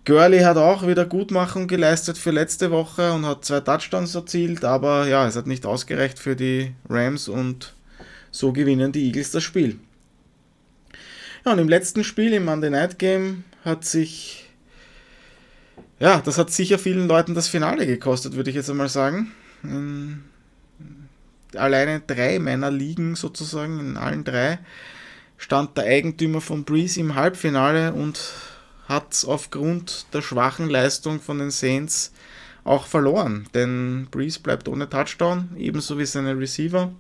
Gurley 0.06 0.40
hat 0.40 0.58
auch 0.58 0.86
wieder 0.86 1.06
Gutmachung 1.06 1.68
geleistet 1.68 2.18
für 2.18 2.32
letzte 2.32 2.72
Woche 2.72 3.14
und 3.14 3.26
hat 3.26 3.46
zwei 3.46 3.62
Touchdowns 3.62 4.14
erzielt, 4.14 4.66
aber 4.66 5.08
ja, 5.08 5.26
es 5.26 5.38
hat 5.38 5.48
nicht 5.48 5.66
ausgereicht 5.66 6.20
für 6.20 6.36
die 6.36 6.74
Rams 6.90 7.30
und 7.30 7.74
so 8.30 8.52
gewinnen 8.52 8.92
die 8.92 9.06
Eagles 9.06 9.32
das 9.32 9.44
Spiel. 9.44 9.80
Ja, 11.46 11.54
und 11.54 11.60
im 11.60 11.70
letzten 11.70 12.04
Spiel, 12.04 12.34
im 12.34 12.44
Monday 12.46 12.70
Night 12.70 13.00
Game, 13.00 13.46
hat 13.64 13.86
sich, 13.86 14.50
ja, 16.00 16.20
das 16.20 16.38
hat 16.38 16.52
sicher 16.52 16.80
vielen 16.80 17.08
Leuten 17.08 17.34
das 17.34 17.48
Finale 17.48 17.88
gekostet, 17.88 18.36
würde 18.36 18.50
ich 18.50 18.58
jetzt 18.58 18.70
einmal 18.70 18.90
sagen. 18.90 19.32
Alleine 21.56 22.02
drei 22.02 22.40
meiner 22.40 22.72
Ligen 22.72 23.16
sozusagen, 23.16 23.80
in 23.80 23.98
allen 23.98 24.24
drei, 24.24 24.60
stand 25.38 25.78
der 25.78 25.86
Eigentümer 25.86 26.42
von 26.42 26.64
Breeze 26.64 27.00
im 27.00 27.16
Halbfinale 27.16 27.94
und 27.94 28.20
hat 28.88 29.24
aufgrund 29.28 30.08
der 30.14 30.22
schwachen 30.22 30.70
Leistung 30.70 31.20
von 31.20 31.40
den 31.40 31.52
Saints 31.52 32.14
auch 32.64 32.86
verloren. 32.86 33.48
Denn 33.54 34.08
Breeze 34.12 34.40
bleibt 34.40 34.68
ohne 34.68 34.90
Touchdown, 34.90 35.50
ebenso 35.58 35.98
wie 35.98 36.06
seine 36.06 36.38
Receiver. 36.38 36.94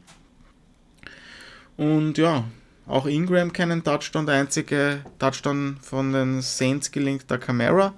Und 1.77 2.17
ja, 2.17 2.45
auch 2.85 3.05
Ingram 3.05 3.53
keinen 3.53 3.83
Touchdown. 3.83 4.25
Der 4.25 4.35
einzige 4.35 5.03
Touchdown 5.19 5.77
von 5.81 6.13
den 6.13 6.41
Saints 6.41 6.91
gelingt 6.91 7.29
der 7.29 7.37
Camara. 7.37 7.93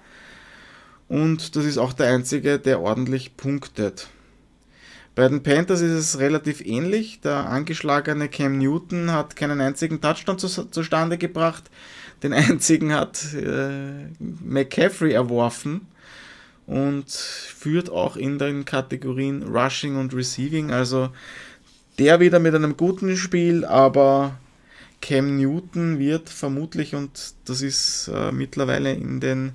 Und 1.08 1.56
das 1.56 1.66
ist 1.66 1.78
auch 1.78 1.94
der 1.94 2.08
einzige, 2.08 2.60
der 2.60 2.82
ordentlich 2.82 3.38
punktet. 3.38 4.08
Bei 5.16 5.30
den 5.30 5.44
Panthers 5.44 5.80
ist 5.80 5.94
es 5.94 6.20
relativ 6.20 6.60
ähnlich. 6.66 7.22
Der 7.22 7.50
angeschlagene 7.50 8.28
Cam 8.28 8.58
Newton 8.58 9.12
hat 9.12 9.38
keinen 9.38 9.62
einzigen 9.62 10.02
Touchdown 10.02 10.38
zu, 10.38 10.48
zustande 10.48 11.18
gebracht. 11.18 11.64
Den 12.22 12.34
einzigen 12.34 12.94
hat 12.94 13.34
äh, 13.34 14.10
McCaffrey 14.20 15.14
erworfen 15.14 15.88
und 16.68 17.10
führt 17.10 17.90
auch 17.90 18.18
in 18.18 18.40
den 18.40 18.66
Kategorien 18.66 19.44
Rushing 19.44 19.96
und 19.96 20.14
Receiving. 20.14 20.72
Also 20.72 21.10
der 21.98 22.20
wieder 22.20 22.40
mit 22.40 22.54
einem 22.54 22.76
guten 22.76 23.16
Spiel, 23.16 23.64
aber 23.64 24.38
Cam 25.02 25.38
Newton 25.38 25.98
wird 25.98 26.30
vermutlich, 26.30 26.94
und 26.94 27.36
das 27.46 27.62
ist 27.62 28.10
äh, 28.14 28.34
mittlerweile 28.34 28.92
in 28.92 29.22
den 29.22 29.54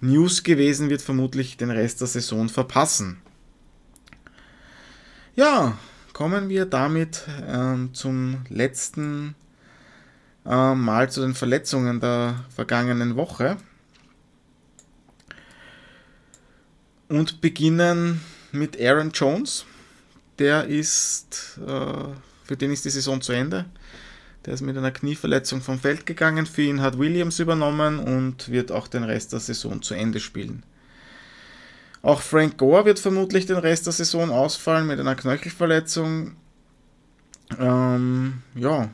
News 0.00 0.42
gewesen, 0.42 0.88
wird 0.88 1.02
vermutlich 1.02 1.58
den 1.58 1.70
Rest 1.70 2.00
der 2.00 2.08
Saison 2.08 2.48
verpassen. 2.48 3.18
Ja, 5.34 5.78
kommen 6.12 6.50
wir 6.50 6.66
damit 6.66 7.22
ähm, 7.48 7.94
zum 7.94 8.44
letzten 8.50 9.34
äh, 10.44 10.74
Mal 10.74 11.10
zu 11.10 11.22
den 11.22 11.34
Verletzungen 11.34 12.00
der 12.00 12.44
vergangenen 12.54 13.16
Woche. 13.16 13.56
Und 17.08 17.40
beginnen 17.40 18.20
mit 18.52 18.78
Aaron 18.78 19.10
Jones. 19.10 19.64
Der 20.38 20.66
ist, 20.66 21.58
äh, 21.66 22.04
für 22.44 22.56
den 22.58 22.70
ist 22.70 22.84
die 22.84 22.90
Saison 22.90 23.22
zu 23.22 23.32
Ende. 23.32 23.64
Der 24.44 24.52
ist 24.52 24.60
mit 24.60 24.76
einer 24.76 24.90
Knieverletzung 24.90 25.62
vom 25.62 25.78
Feld 25.78 26.04
gegangen. 26.04 26.44
Für 26.44 26.62
ihn 26.62 26.82
hat 26.82 26.98
Williams 26.98 27.38
übernommen 27.38 28.00
und 28.00 28.50
wird 28.50 28.70
auch 28.70 28.86
den 28.86 29.04
Rest 29.04 29.32
der 29.32 29.40
Saison 29.40 29.80
zu 29.80 29.94
Ende 29.94 30.20
spielen. 30.20 30.62
Auch 32.02 32.20
Frank 32.20 32.58
Gore 32.58 32.84
wird 32.84 32.98
vermutlich 32.98 33.46
den 33.46 33.58
Rest 33.58 33.86
der 33.86 33.92
Saison 33.92 34.30
ausfallen 34.30 34.88
mit 34.88 34.98
einer 34.98 35.14
Knöchelverletzung. 35.14 36.36
Ähm, 37.58 38.42
ja, 38.56 38.90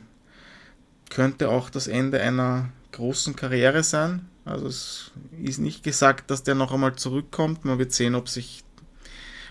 könnte 1.09 1.49
auch 1.49 1.71
das 1.71 1.87
Ende 1.87 2.21
einer 2.21 2.69
großen 2.91 3.35
Karriere 3.35 3.83
sein. 3.83 4.27
Also 4.45 4.67
es 4.67 5.11
ist 5.41 5.59
nicht 5.59 5.83
gesagt, 5.83 6.29
dass 6.29 6.43
der 6.43 6.55
noch 6.55 6.71
einmal 6.71 6.95
zurückkommt. 6.95 7.65
Man 7.65 7.79
wird 7.79 7.93
sehen, 7.93 8.15
ob 8.15 8.29
sich, 8.29 8.63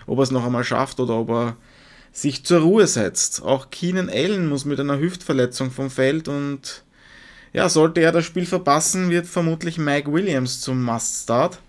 ob 0.07 0.19
er 0.19 0.23
es 0.23 0.31
noch 0.31 0.45
einmal 0.45 0.63
schafft 0.63 0.99
oder 0.99 1.15
ob 1.15 1.29
er 1.29 1.57
sich 2.11 2.45
zur 2.45 2.61
Ruhe 2.61 2.87
setzt. 2.87 3.41
Auch 3.41 3.69
Keenan 3.71 4.09
Allen 4.09 4.47
muss 4.47 4.65
mit 4.65 4.79
einer 4.79 4.99
Hüftverletzung 4.99 5.71
vom 5.71 5.89
Feld 5.89 6.27
und 6.27 6.83
ja, 7.51 7.67
sollte 7.67 8.01
er 8.01 8.11
das 8.11 8.25
Spiel 8.25 8.45
verpassen, 8.45 9.09
wird 9.09 9.25
vermutlich 9.25 9.77
Mike 9.77 10.11
Williams 10.11 10.61
zum 10.61 10.83
Must-Start. 10.83 11.59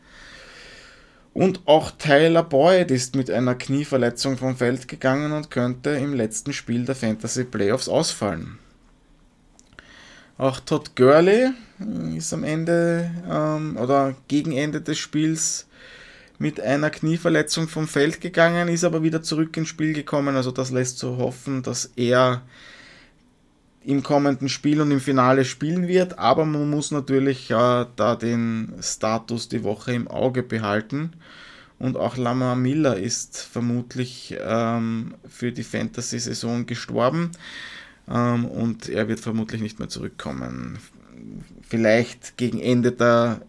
Und 1.33 1.61
auch 1.67 1.93
Tyler 1.93 2.43
Boyd 2.43 2.91
ist 2.91 3.15
mit 3.15 3.31
einer 3.31 3.55
Knieverletzung 3.55 4.37
vom 4.37 4.57
Feld 4.57 4.89
gegangen 4.89 5.33
und 5.33 5.51
könnte 5.51 5.91
im 5.91 6.15
letzten 6.15 6.53
Spiel 6.53 6.85
der 6.85 6.97
Fantasy 6.97 7.45
Playoffs 7.45 7.89
ausfallen. 7.89 8.59
Auch 10.39 10.59
Todd 10.59 10.97
Gurley 10.97 11.51
ist 12.17 12.33
am 12.33 12.45
Ende 12.45 13.11
ähm, 13.31 13.77
oder 13.77 14.15
gegen 14.27 14.53
Ende 14.53 14.81
des 14.81 14.99
Spiels 14.99 15.67
mit 16.39 16.59
einer 16.59 16.89
Knieverletzung 16.89 17.69
vom 17.69 17.87
Feld 17.87 18.21
gegangen, 18.23 18.69
ist 18.69 18.85
aber 18.85 19.03
wieder 19.03 19.23
zurück 19.23 19.57
ins 19.59 19.69
Spiel 19.69 19.93
gekommen. 19.93 20.37
Also 20.37 20.51
das 20.51 20.71
lässt 20.71 20.99
so 20.99 21.19
hoffen, 21.19 21.63
dass 21.63 21.91
er 21.97 22.43
im 23.83 24.03
kommenden 24.03 24.49
Spiel 24.49 24.81
und 24.81 24.91
im 24.91 25.01
Finale 25.01 25.45
spielen 25.45 25.89
wird, 25.89 26.19
aber 26.19 26.45
man 26.45 26.69
muss 26.69 26.91
natürlich 26.91 27.51
äh, 27.51 27.87
da 27.97 28.17
den 28.17 28.75
Status 28.83 29.49
die 29.49 29.65
Woche 29.65 29.93
im 29.93 30.09
Auge 30.09 30.43
behalten. 30.43 31.13
Und 31.79 31.97
auch 31.97 32.19
Lamar 32.19 32.57
Miller 32.57 32.99
ist 32.99 33.39
vermutlich 33.39 34.37
ähm, 34.39 35.15
für 35.27 35.51
die 35.51 35.65
Fantasy-Saison 35.65 36.67
gestorben 36.67 37.31
ähm, 38.07 38.45
und 38.45 38.91
er 38.91 39.09
wird 39.09 39.21
vermutlich 39.21 39.63
nicht 39.63 39.79
mehr 39.79 39.89
zurückkommen. 39.89 40.79
Vielleicht 41.63 42.37
gegen 42.37 42.61
Ende 42.61 42.93
der 42.93 43.41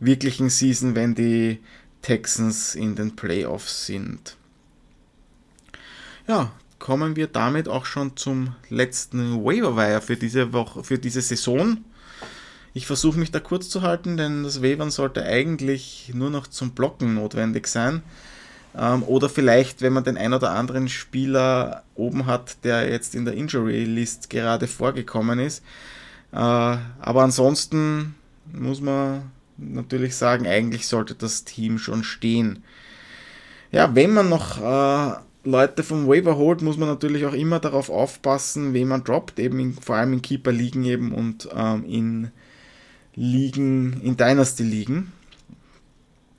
wirklichen 0.00 0.50
Season, 0.50 0.96
wenn 0.96 1.14
die 1.14 1.60
Texans 2.02 2.74
in 2.74 2.96
den 2.96 3.14
Playoffs 3.14 3.86
sind. 3.86 4.36
Ja, 6.26 6.52
kommen 6.80 7.14
wir 7.14 7.28
damit 7.28 7.68
auch 7.68 7.84
schon 7.84 8.16
zum 8.16 8.56
letzten 8.68 9.44
Waiver 9.44 10.00
für 10.00 10.16
diese 10.16 10.52
Woche, 10.52 10.82
für 10.82 10.98
diese 10.98 11.20
Saison. 11.20 11.84
Ich 12.72 12.86
versuche 12.86 13.18
mich 13.18 13.30
da 13.30 13.38
kurz 13.38 13.68
zu 13.68 13.82
halten, 13.82 14.16
denn 14.16 14.42
das 14.42 14.62
Wavern 14.62 14.90
sollte 14.90 15.22
eigentlich 15.24 16.10
nur 16.14 16.30
noch 16.30 16.48
zum 16.48 16.72
Blocken 16.72 17.14
notwendig 17.14 17.68
sein. 17.68 18.02
Ähm, 18.76 19.02
oder 19.02 19.28
vielleicht, 19.28 19.82
wenn 19.82 19.92
man 19.92 20.04
den 20.04 20.16
ein 20.16 20.32
oder 20.32 20.50
anderen 20.50 20.88
Spieler 20.88 21.82
oben 21.94 22.26
hat, 22.26 22.64
der 22.64 22.88
jetzt 22.88 23.14
in 23.14 23.24
der 23.24 23.34
Injury 23.34 23.84
List 23.84 24.30
gerade 24.30 24.66
vorgekommen 24.66 25.38
ist. 25.38 25.64
Äh, 26.32 26.36
aber 26.36 27.22
ansonsten 27.22 28.14
muss 28.52 28.80
man 28.80 29.30
natürlich 29.58 30.16
sagen, 30.16 30.46
eigentlich 30.46 30.86
sollte 30.86 31.14
das 31.14 31.44
Team 31.44 31.78
schon 31.78 32.04
stehen. 32.04 32.64
Ja, 33.72 33.94
wenn 33.94 34.12
man 34.14 34.28
noch 34.28 34.58
äh, 34.60 35.16
Leute 35.44 35.82
vom 35.82 36.06
Waiver 36.06 36.36
holt, 36.36 36.60
muss 36.60 36.76
man 36.76 36.88
natürlich 36.88 37.24
auch 37.24 37.32
immer 37.32 37.60
darauf 37.60 37.88
aufpassen, 37.88 38.74
wen 38.74 38.88
man 38.88 39.04
droppt, 39.04 39.38
eben 39.38 39.58
in, 39.58 39.72
vor 39.72 39.96
allem 39.96 40.12
in 40.12 40.22
Keeper-Ligen 40.22 40.84
eben 40.84 41.12
und 41.12 41.48
ähm, 41.54 41.84
in 41.84 42.30
Ligen, 43.14 44.00
in 44.02 44.16
Dynasty-Ligen. 44.16 45.12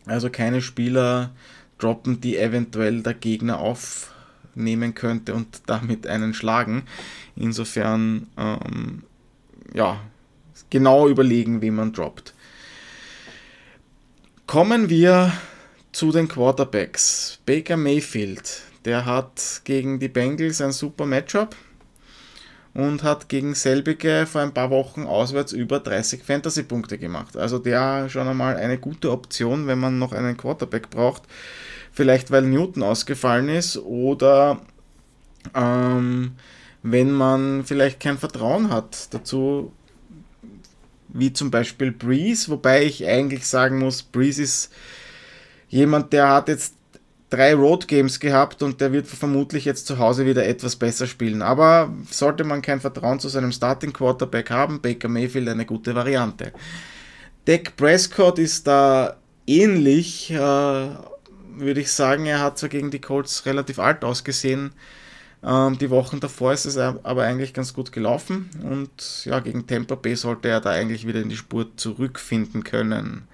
Also 0.05 0.29
keine 0.29 0.61
Spieler 0.61 1.31
droppen, 1.79 2.21
die 2.21 2.37
eventuell 2.37 3.01
der 3.01 3.15
Gegner 3.15 3.59
aufnehmen 3.59 4.93
könnte 4.93 5.33
und 5.33 5.63
damit 5.65 6.05
einen 6.05 6.35
schlagen. 6.35 6.83
Insofern, 7.35 8.27
ähm, 8.37 9.03
ja, 9.73 9.99
genau 10.69 11.07
überlegen, 11.07 11.61
wen 11.61 11.75
man 11.75 11.91
droppt. 11.91 12.35
Kommen 14.45 14.89
wir 14.89 15.33
zu 15.91 16.11
den 16.11 16.27
Quarterbacks. 16.27 17.39
Baker 17.45 17.77
Mayfield 17.77 18.70
der 18.85 19.05
hat 19.05 19.61
gegen 19.63 19.99
die 19.99 20.07
Bengals 20.07 20.61
ein 20.61 20.71
super 20.71 21.05
Matchup 21.05 21.55
und 22.73 23.03
hat 23.03 23.27
gegen 23.29 23.53
selbige 23.53 24.25
vor 24.25 24.41
ein 24.41 24.53
paar 24.53 24.69
Wochen 24.69 25.05
auswärts 25.05 25.51
über 25.51 25.79
30 25.79 26.23
Fantasy-Punkte 26.23 26.97
gemacht. 26.97 27.35
Also 27.35 27.59
der 27.59 28.09
schon 28.09 28.27
einmal 28.27 28.55
eine 28.55 28.77
gute 28.77 29.11
Option, 29.11 29.67
wenn 29.67 29.79
man 29.79 29.99
noch 29.99 30.13
einen 30.13 30.37
Quarterback 30.37 30.89
braucht. 30.89 31.23
Vielleicht 31.91 32.31
weil 32.31 32.43
Newton 32.43 32.83
ausgefallen 32.83 33.49
ist 33.49 33.77
oder 33.77 34.61
ähm, 35.53 36.35
wenn 36.83 37.11
man 37.11 37.65
vielleicht 37.65 37.99
kein 37.99 38.17
Vertrauen 38.17 38.71
hat 38.71 39.13
dazu, 39.13 39.73
wie 41.09 41.33
zum 41.33 41.51
Beispiel 41.51 41.91
Breeze, 41.91 42.49
wobei 42.49 42.83
ich 42.85 43.05
eigentlich 43.05 43.45
sagen 43.45 43.79
muss, 43.79 44.01
Breeze 44.01 44.41
ist 44.41 44.73
jemand, 45.67 46.13
der 46.13 46.29
hat 46.29 46.47
jetzt 46.47 46.75
drei 47.31 47.55
Road 47.55 47.87
Games 47.87 48.19
gehabt 48.19 48.61
und 48.61 48.81
der 48.81 48.91
wird 48.91 49.07
vermutlich 49.07 49.65
jetzt 49.65 49.87
zu 49.87 49.97
Hause 49.97 50.25
wieder 50.25 50.45
etwas 50.45 50.75
besser 50.75 51.07
spielen. 51.07 51.41
Aber 51.41 51.91
sollte 52.11 52.43
man 52.43 52.61
kein 52.61 52.81
Vertrauen 52.81 53.19
zu 53.19 53.29
seinem 53.29 53.51
Starting 53.51 53.93
Quarterback 53.93 54.51
haben, 54.51 54.81
Baker 54.81 55.07
Mayfield 55.07 55.47
eine 55.47 55.65
gute 55.65 55.95
Variante. 55.95 56.51
Dak 57.45 57.75
Prescott 57.77 58.37
ist 58.37 58.67
da 58.67 59.15
ähnlich, 59.47 60.29
äh, 60.29 60.35
würde 60.37 61.79
ich 61.79 61.91
sagen. 61.91 62.25
Er 62.25 62.41
hat 62.41 62.59
zwar 62.59 62.69
gegen 62.69 62.91
die 62.91 63.01
Colts 63.01 63.45
relativ 63.45 63.79
alt 63.79 64.03
ausgesehen. 64.03 64.73
Ähm, 65.43 65.77
die 65.77 65.89
Wochen 65.89 66.19
davor 66.19 66.51
ist 66.51 66.65
es 66.65 66.77
aber 66.77 67.23
eigentlich 67.23 67.53
ganz 67.53 67.73
gut 67.73 67.91
gelaufen 67.91 68.49
und 68.69 69.25
ja, 69.25 69.39
gegen 69.39 69.65
Tampa 69.65 69.95
Bay 69.95 70.15
sollte 70.15 70.49
er 70.49 70.61
da 70.61 70.69
eigentlich 70.69 71.07
wieder 71.07 71.21
in 71.21 71.29
die 71.29 71.37
Spur 71.37 71.75
zurückfinden 71.77 72.63
können. 72.63 73.27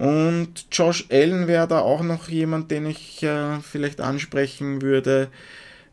Und 0.00 0.64
Josh 0.72 1.04
Allen 1.10 1.46
wäre 1.46 1.68
da 1.68 1.80
auch 1.80 2.02
noch 2.02 2.30
jemand, 2.30 2.70
den 2.70 2.86
ich 2.86 3.22
äh, 3.22 3.60
vielleicht 3.60 4.00
ansprechen 4.00 4.80
würde. 4.80 5.28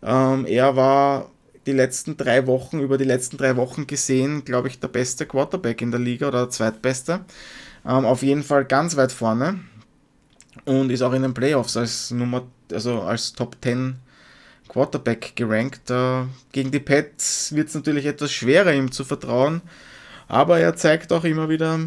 Ähm, 0.02 0.46
er 0.46 0.78
war 0.78 1.30
die 1.66 1.74
letzten 1.74 2.16
drei 2.16 2.48
Wochen, 2.48 2.80
über 2.80 2.98
die 2.98 3.04
letzten 3.04 3.36
drei 3.36 3.58
Wochen 3.58 3.86
gesehen, 3.86 4.46
glaube 4.46 4.70
ich, 4.70 4.80
der 4.80 4.88
beste 4.88 5.26
Quarterback 5.26 5.82
in 5.82 5.92
der 5.92 6.00
Liga 6.00 6.30
oder 6.30 6.44
der 6.44 6.50
zweitbeste. 6.52 7.26
Ähm, 7.86 8.06
auf 8.06 8.24
jeden 8.24 8.44
Fall 8.44 8.64
ganz 8.64 8.96
weit 8.96 9.12
vorne 9.12 9.60
und 10.64 10.90
ist 10.90 11.02
auch 11.02 11.12
in 11.12 11.24
den 11.24 11.34
Playoffs 11.34 11.76
als 11.76 12.10
Nummer, 12.12 12.48
also 12.72 13.02
als 13.02 13.34
Top 13.34 13.58
10 13.62 13.98
Quarterback 14.70 15.36
gerankt. 15.36 15.90
Äh, 15.90 16.24
gegen 16.54 16.72
die 16.72 16.80
Pets 16.80 17.54
wird 17.54 17.68
es 17.68 17.76
natürlich 17.76 18.06
etwas 18.06 18.32
schwerer, 18.32 18.74
ihm 18.74 18.90
zu 18.90 19.04
vertrauen, 19.04 19.62
aber 20.30 20.60
er 20.60 20.78
zeigt 20.78 21.12
auch 21.12 21.26
immer 21.26 21.50
wieder 21.50 21.78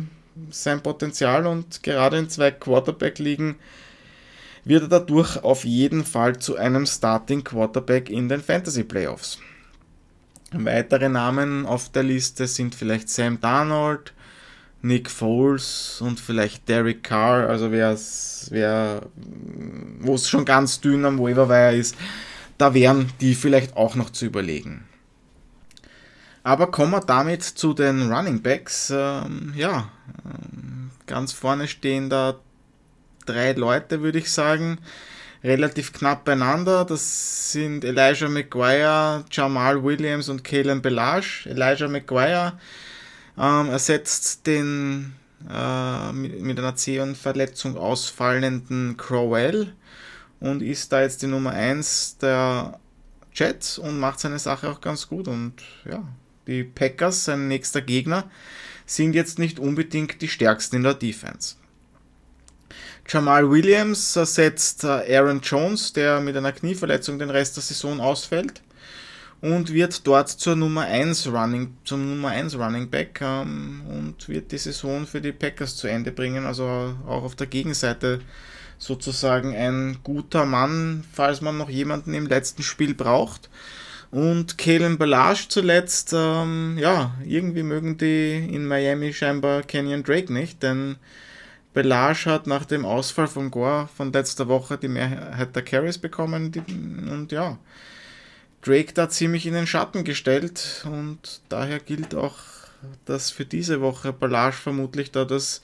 sein 0.51 0.83
Potenzial 0.83 1.47
und 1.47 1.83
gerade 1.83 2.19
in 2.19 2.29
zwei 2.29 2.51
Quarterback-Ligen 2.51 3.57
wird 4.65 4.83
er 4.83 4.89
dadurch 4.89 5.43
auf 5.43 5.65
jeden 5.65 6.05
Fall 6.05 6.39
zu 6.39 6.57
einem 6.57 6.87
Starting 6.87 7.45
Quarterback 7.45 8.11
in 8.11 8.29
den 8.29 8.43
Fantasy 8.43 8.85
Playoffs. 8.85 9.39
Weitere 10.53 11.09
Namen 11.09 11.65
auf 11.65 11.91
der 11.91 12.03
Liste 12.03 12.47
sind 12.47 12.75
vielleicht 12.75 13.09
Sam 13.09 13.41
Darnold, 13.41 14.13
Nick 14.83 15.11
Foles 15.11 16.01
und 16.01 16.19
vielleicht 16.19 16.69
Derek 16.69 17.05
Carr, 17.05 17.49
also 17.49 17.71
wer, 17.71 17.97
wer 18.49 19.03
wo 20.01 20.15
es 20.15 20.29
schon 20.29 20.45
ganz 20.45 20.81
dünn 20.81 21.05
am 21.05 21.19
Waiver 21.19 21.73
ist, 21.73 21.95
da 22.59 22.75
wären 22.75 23.11
die 23.21 23.35
vielleicht 23.35 23.77
auch 23.77 23.95
noch 23.95 24.11
zu 24.11 24.27
überlegen. 24.27 24.85
Aber 26.43 26.71
kommen 26.71 26.93
wir 26.93 27.01
damit 27.01 27.43
zu 27.43 27.75
den 27.75 28.13
Running 28.13 28.43
Backs. 28.43 28.91
Ähm, 28.91 29.53
ja, 29.57 29.91
ähm, 30.25 30.91
ganz 31.07 31.33
vorne 31.33 31.69
stehen 31.69 32.09
da 32.09 32.37
drei 33.27 33.53
Leute, 33.53 34.01
würde 34.01 34.19
ich 34.19 34.33
sagen. 34.33 34.79
Relativ 35.43 35.93
knapp 35.93 36.25
beieinander. 36.25 36.85
Das 36.85 37.53
sind 37.53 37.85
Elijah 37.85 38.29
McGuire, 38.29 39.25
Jamal 39.31 39.83
Williams 39.83 40.29
und 40.29 40.45
Kalen 40.45 40.83
Belage. 40.83 41.47
Elijah 41.47 41.89
McGuire 41.89 42.59
ähm, 43.39 43.71
ersetzt 43.71 44.47
den 44.47 45.15
äh, 45.49 46.13
mit 46.13 46.59
einer 46.59 46.77
Zehenverletzung 46.77 47.77
ausfallenden 47.77 48.97
Crowell 48.97 49.73
und 50.41 50.63
ist 50.63 50.93
da 50.93 51.03
jetzt 51.03 51.23
die 51.23 51.27
Nummer 51.27 51.51
1 51.51 52.19
der 52.19 52.79
Jets 53.33 53.79
und 53.79 53.99
macht 53.99 54.21
seine 54.21 54.39
Sache 54.39 54.71
auch 54.71 54.81
ganz 54.81 55.09
gut. 55.09 55.29
Und 55.29 55.55
ja, 55.85 56.03
die 56.51 56.65
Packers, 56.65 57.25
sein 57.25 57.49
nächster 57.49 57.81
Gegner, 57.81 58.31
sind 58.85 59.15
jetzt 59.15 59.39
nicht 59.39 59.59
unbedingt 59.59 60.21
die 60.21 60.29
stärksten 60.29 60.77
in 60.77 60.83
der 60.83 60.95
Defense. 60.95 61.55
Jamal 63.09 63.51
Williams 63.51 64.15
ersetzt 64.17 64.85
äh, 64.85 65.17
Aaron 65.17 65.41
Jones, 65.41 65.93
der 65.93 66.21
mit 66.21 66.37
einer 66.37 66.53
Knieverletzung 66.53 67.19
den 67.19 67.31
Rest 67.31 67.57
der 67.57 67.63
Saison 67.63 68.01
ausfällt 68.01 68.63
und 69.41 69.73
wird 69.73 70.07
dort 70.07 70.29
zur 70.29 70.55
Nummer 70.55 70.83
1 70.83 71.29
Running, 71.29 71.77
zum 71.85 72.09
Nummer 72.09 72.29
1 72.29 72.57
Running 72.57 72.91
Back 72.91 73.21
ähm, 73.23 73.83
und 73.89 74.29
wird 74.29 74.53
die 74.53 74.59
Saison 74.59 75.07
für 75.07 75.21
die 75.21 75.33
Packers 75.33 75.77
zu 75.77 75.87
Ende 75.87 76.13
bringen, 76.13 76.47
also 76.47 76.95
auch 77.07 77.25
auf 77.25 77.37
der 77.37 77.47
Gegenseite 77.47 78.21
sozusagen 78.79 79.55
ein 79.55 79.99
guter 80.05 80.47
Mann, 80.47 81.05
falls 81.13 81.41
man 81.41 81.59
noch 81.59 81.71
jemanden 81.71 82.15
im 82.15 82.27
letzten 82.27 82.63
Spiel 82.63 82.95
braucht. 82.95 83.51
Und 84.11 84.59
Kalen 84.59 84.99
Balage 84.99 85.47
zuletzt, 85.49 86.13
ähm, 86.13 86.77
ja, 86.79 87.15
irgendwie 87.25 87.63
mögen 87.63 87.97
die 87.97 88.49
in 88.53 88.67
Miami 88.67 89.13
scheinbar 89.13 89.63
Kenyon 89.63 90.03
Drake 90.03 90.33
nicht, 90.33 90.63
denn 90.63 90.97
Balage 91.75 92.27
hat 92.27 92.49
nach 92.49 92.65
dem 92.65 92.85
Ausfall 92.85 93.29
von 93.29 93.53
Gore 93.53 93.89
von 93.97 94.13
letzter 94.13 94.49
Woche 94.49 94.77
die 94.77 94.89
Mehrheit 94.89 95.55
der 95.55 95.63
Carries 95.63 95.99
bekommen 95.99 96.51
die, 96.51 96.61
und 96.61 97.31
ja, 97.31 97.59
Drake 98.63 98.93
da 98.93 99.09
ziemlich 99.09 99.47
in 99.47 99.55
den 99.55 99.69
Schatten 99.69 100.03
gestellt 100.03 100.85
und 100.85 101.41
daher 101.49 101.79
gilt 101.79 102.15
auch, 102.17 102.37
dass 103.05 103.31
für 103.31 103.45
diese 103.45 103.81
Woche 103.81 104.13
Balage 104.13 104.57
vermutlich 104.57 105.13
da 105.13 105.25
das 105.25 105.63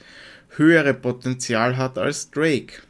höhere 0.50 0.94
Potenzial 0.94 1.76
hat 1.76 1.98
als 1.98 2.30
Drake. 2.30 2.82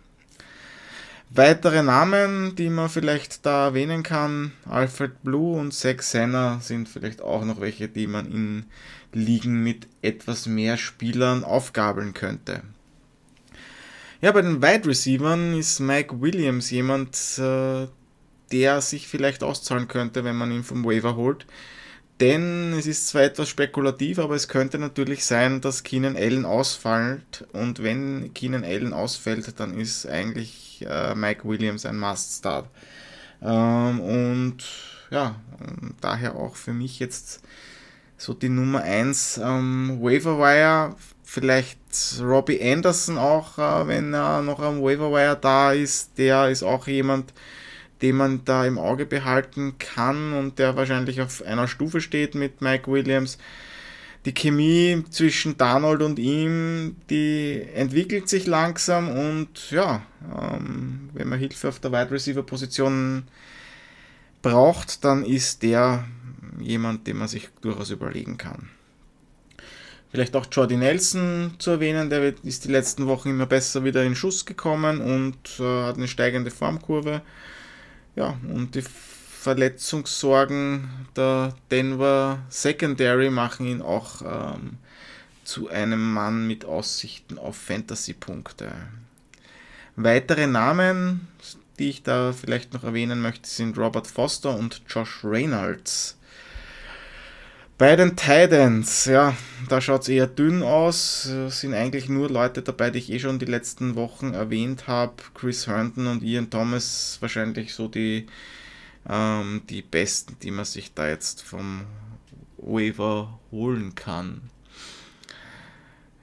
Weitere 1.30 1.82
Namen, 1.82 2.54
die 2.54 2.70
man 2.70 2.88
vielleicht 2.88 3.44
da 3.44 3.66
erwähnen 3.66 4.02
kann, 4.02 4.52
Alfred 4.64 5.22
Blue 5.22 5.58
und 5.58 5.74
Zack 5.74 6.02
Senna 6.02 6.60
sind 6.60 6.88
vielleicht 6.88 7.20
auch 7.20 7.44
noch 7.44 7.60
welche, 7.60 7.88
die 7.88 8.06
man 8.06 8.30
in 8.30 8.66
Ligen 9.12 9.62
mit 9.62 9.88
etwas 10.02 10.46
mehr 10.46 10.76
Spielern 10.76 11.42
aufgabeln 11.42 12.14
könnte. 12.14 12.62
Ja, 14.20 14.32
bei 14.32 14.42
den 14.42 14.62
Wide 14.62 14.88
Receivers 14.88 15.58
ist 15.58 15.80
Mike 15.80 16.20
Williams 16.20 16.70
jemand, 16.70 17.16
äh, 17.38 17.86
der 18.52 18.80
sich 18.80 19.08
vielleicht 19.08 19.42
auszahlen 19.42 19.88
könnte, 19.88 20.24
wenn 20.24 20.36
man 20.36 20.52
ihn 20.52 20.64
vom 20.64 20.84
Waiver 20.84 21.16
holt. 21.16 21.46
Denn 22.20 22.72
es 22.72 22.86
ist 22.86 23.08
zwar 23.08 23.22
etwas 23.22 23.48
spekulativ, 23.48 24.18
aber 24.18 24.34
es 24.34 24.48
könnte 24.48 24.78
natürlich 24.78 25.24
sein, 25.24 25.60
dass 25.60 25.82
Keenan 25.82 26.16
Allen 26.16 26.44
ausfällt. 26.44 27.46
Und 27.52 27.82
wenn 27.82 28.32
Keenan 28.34 28.64
Allen 28.64 28.92
ausfällt, 28.92 29.58
dann 29.60 29.78
ist 29.78 30.06
eigentlich 30.06 30.84
äh, 30.88 31.14
Mike 31.14 31.46
Williams 31.46 31.84
ein 31.84 31.98
Must-Start. 31.98 32.68
Ähm, 33.42 34.00
und 34.00 34.58
ja, 35.10 35.36
daher 36.00 36.36
auch 36.36 36.56
für 36.56 36.72
mich 36.72 36.98
jetzt 36.98 37.42
so 38.16 38.32
die 38.32 38.48
Nummer 38.48 38.82
1 38.82 39.40
ähm, 39.42 39.98
Waiver 40.00 40.96
Vielleicht 41.28 41.78
Robbie 42.20 42.62
Anderson 42.62 43.18
auch, 43.18 43.58
äh, 43.58 43.88
wenn 43.88 44.14
er 44.14 44.42
noch 44.42 44.60
am 44.60 44.80
Waiver 44.80 45.34
da 45.34 45.72
ist. 45.72 46.16
Der 46.18 46.48
ist 46.48 46.62
auch 46.62 46.86
jemand, 46.86 47.32
den 48.02 48.16
man 48.16 48.44
da 48.44 48.66
im 48.66 48.78
Auge 48.78 49.06
behalten 49.06 49.74
kann 49.78 50.32
und 50.32 50.58
der 50.58 50.76
wahrscheinlich 50.76 51.20
auf 51.20 51.42
einer 51.42 51.68
Stufe 51.68 52.00
steht 52.00 52.34
mit 52.34 52.60
Mike 52.60 52.90
Williams. 52.90 53.38
Die 54.24 54.34
Chemie 54.34 55.04
zwischen 55.10 55.56
Darnold 55.56 56.02
und 56.02 56.18
ihm, 56.18 56.96
die 57.08 57.62
entwickelt 57.74 58.28
sich 58.28 58.46
langsam 58.46 59.08
und 59.08 59.70
ja, 59.70 60.02
ähm, 60.36 61.10
wenn 61.14 61.28
man 61.28 61.38
Hilfe 61.38 61.68
auf 61.68 61.78
der 61.78 61.92
Wide 61.92 62.10
Receiver 62.10 62.42
Position 62.42 63.22
braucht, 64.42 65.04
dann 65.04 65.24
ist 65.24 65.62
der 65.62 66.04
jemand, 66.60 67.06
den 67.06 67.18
man 67.18 67.28
sich 67.28 67.48
durchaus 67.60 67.90
überlegen 67.90 68.36
kann. 68.36 68.68
Vielleicht 70.10 70.34
auch 70.34 70.46
Jordi 70.50 70.76
Nelson 70.76 71.52
zu 71.58 71.72
erwähnen, 71.72 72.10
der 72.10 72.32
ist 72.42 72.64
die 72.64 72.70
letzten 72.70 73.06
Wochen 73.06 73.30
immer 73.30 73.46
besser 73.46 73.84
wieder 73.84 74.02
in 74.04 74.16
Schuss 74.16 74.46
gekommen 74.46 75.00
und 75.00 75.60
äh, 75.60 75.84
hat 75.84 75.96
eine 75.96 76.08
steigende 76.08 76.50
Formkurve. 76.50 77.22
Ja, 78.16 78.36
und 78.52 78.74
die 78.74 78.82
Verletzungssorgen 78.82 80.90
der 81.14 81.54
Denver 81.70 82.40
Secondary 82.48 83.30
machen 83.30 83.66
ihn 83.66 83.82
auch 83.82 84.22
ähm, 84.22 84.78
zu 85.44 85.68
einem 85.68 86.12
Mann 86.12 86.46
mit 86.46 86.64
Aussichten 86.64 87.38
auf 87.38 87.56
Fantasy-Punkte. 87.56 88.72
Weitere 89.96 90.46
Namen, 90.46 91.28
die 91.78 91.90
ich 91.90 92.02
da 92.02 92.32
vielleicht 92.32 92.74
noch 92.74 92.84
erwähnen 92.84 93.20
möchte, 93.20 93.48
sind 93.48 93.78
Robert 93.78 94.06
Foster 94.06 94.56
und 94.56 94.82
Josh 94.88 95.20
Reynolds. 95.22 96.16
Bei 97.78 97.96
den 97.96 98.16
Titans, 98.16 99.04
ja, 99.04 99.36
da 99.68 99.80
schaut 99.80 100.02
es 100.02 100.08
eher 100.08 100.26
dünn 100.26 100.62
aus. 100.62 101.26
Es 101.26 101.60
sind 101.60 101.74
eigentlich 101.74 102.08
nur 102.08 102.30
Leute 102.30 102.62
dabei, 102.62 102.90
die 102.90 102.98
ich 102.98 103.10
eh 103.10 103.18
schon 103.18 103.38
die 103.38 103.46
letzten 103.46 103.94
Wochen 103.94 104.34
erwähnt 104.34 104.86
habe. 104.86 105.14
Chris 105.34 105.66
Herndon 105.66 106.06
und 106.06 106.22
Ian 106.22 106.50
Thomas 106.50 107.18
wahrscheinlich 107.20 107.74
so 107.74 107.88
die, 107.88 108.26
ähm, 109.08 109.62
die 109.68 109.82
besten, 109.82 110.36
die 110.42 110.50
man 110.50 110.64
sich 110.64 110.94
da 110.94 111.08
jetzt 111.08 111.42
vom 111.42 111.84
Waiver 112.58 113.38
holen 113.50 113.94
kann. 113.94 114.42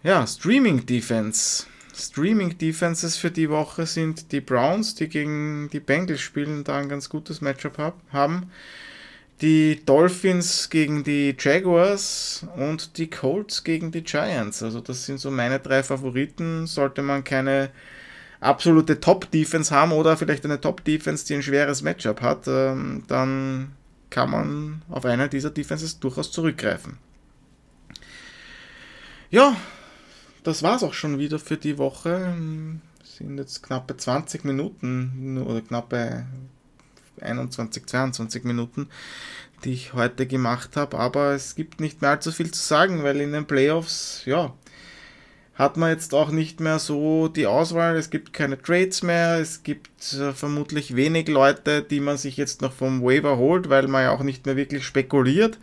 Ja, 0.03 0.27
Streaming 0.27 0.85
Defense. 0.85 1.65
Streaming 1.95 2.57
Defenses 2.57 3.17
für 3.17 3.31
die 3.31 3.49
Woche 3.49 3.85
sind 3.85 4.31
die 4.31 4.41
Browns, 4.41 4.95
die 4.95 5.07
gegen 5.07 5.69
die 5.71 5.79
Bengals 5.79 6.21
spielen, 6.21 6.63
da 6.63 6.77
ein 6.77 6.89
ganz 6.89 7.07
gutes 7.07 7.39
Matchup 7.39 7.77
hab, 7.77 8.01
haben 8.11 8.51
die 9.43 9.85
Dolphins 9.85 10.69
gegen 10.69 11.03
die 11.03 11.35
Jaguars 11.37 12.47
und 12.55 12.97
die 12.97 13.09
Colts 13.09 13.65
gegen 13.65 13.91
die 13.91 14.03
Giants. 14.03 14.63
Also 14.63 14.79
das 14.79 15.05
sind 15.05 15.19
so 15.19 15.29
meine 15.29 15.59
drei 15.59 15.83
Favoriten. 15.83 16.65
Sollte 16.65 17.01
man 17.01 17.25
keine 17.25 17.69
absolute 18.39 19.01
Top-Defense 19.01 19.75
haben 19.75 19.91
oder 19.91 20.15
vielleicht 20.15 20.45
eine 20.45 20.61
Top-Defense, 20.61 21.25
die 21.25 21.35
ein 21.35 21.43
schweres 21.43 21.81
Matchup 21.81 22.21
hat, 22.21 22.47
ähm, 22.47 23.03
dann 23.07 23.73
kann 24.09 24.29
man 24.29 24.81
auf 24.89 25.03
eine 25.05 25.27
dieser 25.27 25.49
Defenses 25.49 25.99
durchaus 25.99 26.31
zurückgreifen. 26.31 26.97
Ja, 29.29 29.57
das 30.43 30.63
war 30.63 30.77
es 30.77 30.83
auch 30.83 30.93
schon 30.93 31.19
wieder 31.19 31.39
für 31.39 31.57
die 31.57 31.77
Woche. 31.77 32.33
Sind 33.03 33.37
jetzt 33.37 33.61
knappe 33.61 33.97
20 33.97 34.45
Minuten 34.45 35.37
oder 35.37 35.61
knappe 35.61 36.25
21, 37.21 37.85
22 37.85 38.43
Minuten, 38.43 38.89
die 39.63 39.73
ich 39.73 39.93
heute 39.93 40.27
gemacht 40.27 40.75
habe. 40.75 40.97
Aber 40.97 41.33
es 41.33 41.55
gibt 41.55 41.79
nicht 41.79 42.01
mehr 42.01 42.11
allzu 42.11 42.31
viel 42.31 42.51
zu 42.51 42.61
sagen, 42.61 43.03
weil 43.03 43.21
in 43.21 43.31
den 43.31 43.45
Playoffs, 43.45 44.23
ja, 44.25 44.53
hat 45.55 45.77
man 45.77 45.91
jetzt 45.91 46.13
auch 46.13 46.31
nicht 46.31 46.59
mehr 46.59 46.79
so 46.79 47.27
die 47.27 47.45
Auswahl. 47.45 47.95
Es 47.95 48.09
gibt 48.09 48.33
keine 48.33 48.59
Trades 48.59 49.03
mehr. 49.03 49.39
Es 49.39 49.63
gibt 49.63 50.13
äh, 50.13 50.33
vermutlich 50.33 50.95
wenig 50.95 51.27
Leute, 51.27 51.83
die 51.83 51.99
man 51.99 52.17
sich 52.17 52.37
jetzt 52.37 52.61
noch 52.61 52.73
vom 52.73 53.03
Waiver 53.03 53.37
holt, 53.37 53.69
weil 53.69 53.87
man 53.87 54.03
ja 54.03 54.11
auch 54.11 54.23
nicht 54.23 54.45
mehr 54.45 54.55
wirklich 54.55 54.83
spekuliert, 54.83 55.59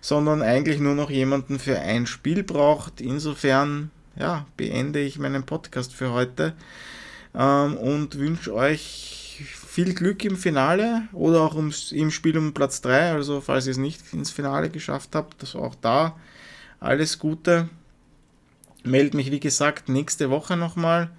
sondern 0.00 0.42
eigentlich 0.42 0.78
nur 0.78 0.94
noch 0.94 1.10
jemanden 1.10 1.58
für 1.58 1.80
ein 1.80 2.06
Spiel 2.06 2.44
braucht. 2.44 3.00
Insofern, 3.00 3.90
ja, 4.16 4.46
beende 4.56 5.00
ich 5.00 5.18
meinen 5.18 5.44
Podcast 5.44 5.92
für 5.92 6.12
heute 6.12 6.54
ähm, 7.34 7.76
und 7.76 8.18
wünsche 8.18 8.54
euch 8.54 9.23
viel 9.74 9.92
Glück 9.92 10.24
im 10.24 10.36
Finale 10.36 11.08
oder 11.12 11.40
auch 11.40 11.56
ums, 11.56 11.90
im 11.90 12.12
Spiel 12.12 12.38
um 12.38 12.54
Platz 12.54 12.80
3. 12.82 13.10
Also 13.10 13.40
falls 13.40 13.66
ihr 13.66 13.72
es 13.72 13.76
nicht 13.76 14.00
ins 14.12 14.30
Finale 14.30 14.70
geschafft 14.70 15.16
habt, 15.16 15.42
das 15.42 15.56
auch 15.56 15.74
da 15.74 16.16
alles 16.78 17.18
Gute. 17.18 17.68
Meld 18.84 19.14
mich 19.14 19.32
wie 19.32 19.40
gesagt 19.40 19.88
nächste 19.88 20.30
Woche 20.30 20.56
nochmal 20.56 21.10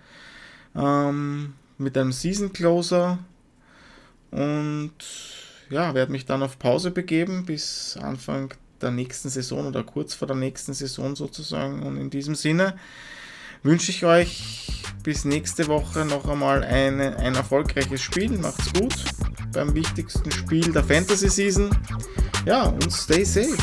ähm, 0.73 1.55
mit 1.77 1.97
einem 1.97 2.13
Season 2.13 2.53
Closer 2.53 3.19
und 4.31 4.93
ja, 5.69 5.93
werde 5.93 6.13
mich 6.13 6.25
dann 6.25 6.41
auf 6.41 6.57
Pause 6.57 6.91
begeben 6.91 7.45
bis 7.45 7.97
Anfang 8.01 8.53
der 8.81 8.91
nächsten 8.91 9.27
Saison 9.27 9.67
oder 9.67 9.83
kurz 9.83 10.13
vor 10.13 10.29
der 10.29 10.37
nächsten 10.37 10.73
Saison 10.73 11.17
sozusagen. 11.17 11.83
Und 11.83 11.97
in 11.97 12.09
diesem 12.09 12.35
Sinne 12.35 12.75
wünsche 13.65 13.89
ich 13.89 14.05
euch 14.05 14.43
bis 15.03 15.25
nächste 15.25 15.67
Woche 15.67 16.05
noch 16.05 16.27
einmal 16.27 16.63
eine, 16.63 17.17
ein 17.17 17.33
erfolgreiches 17.33 17.99
Spiel. 17.99 18.37
Macht's 18.37 18.71
gut 18.73 18.93
beim 19.53 19.73
wichtigsten 19.73 20.31
Spiel 20.31 20.71
der 20.71 20.83
Fantasy 20.83 21.29
Season. 21.29 21.69
Ja, 22.45 22.65
und 22.65 22.93
stay 22.93 23.23
safe. 23.23 23.57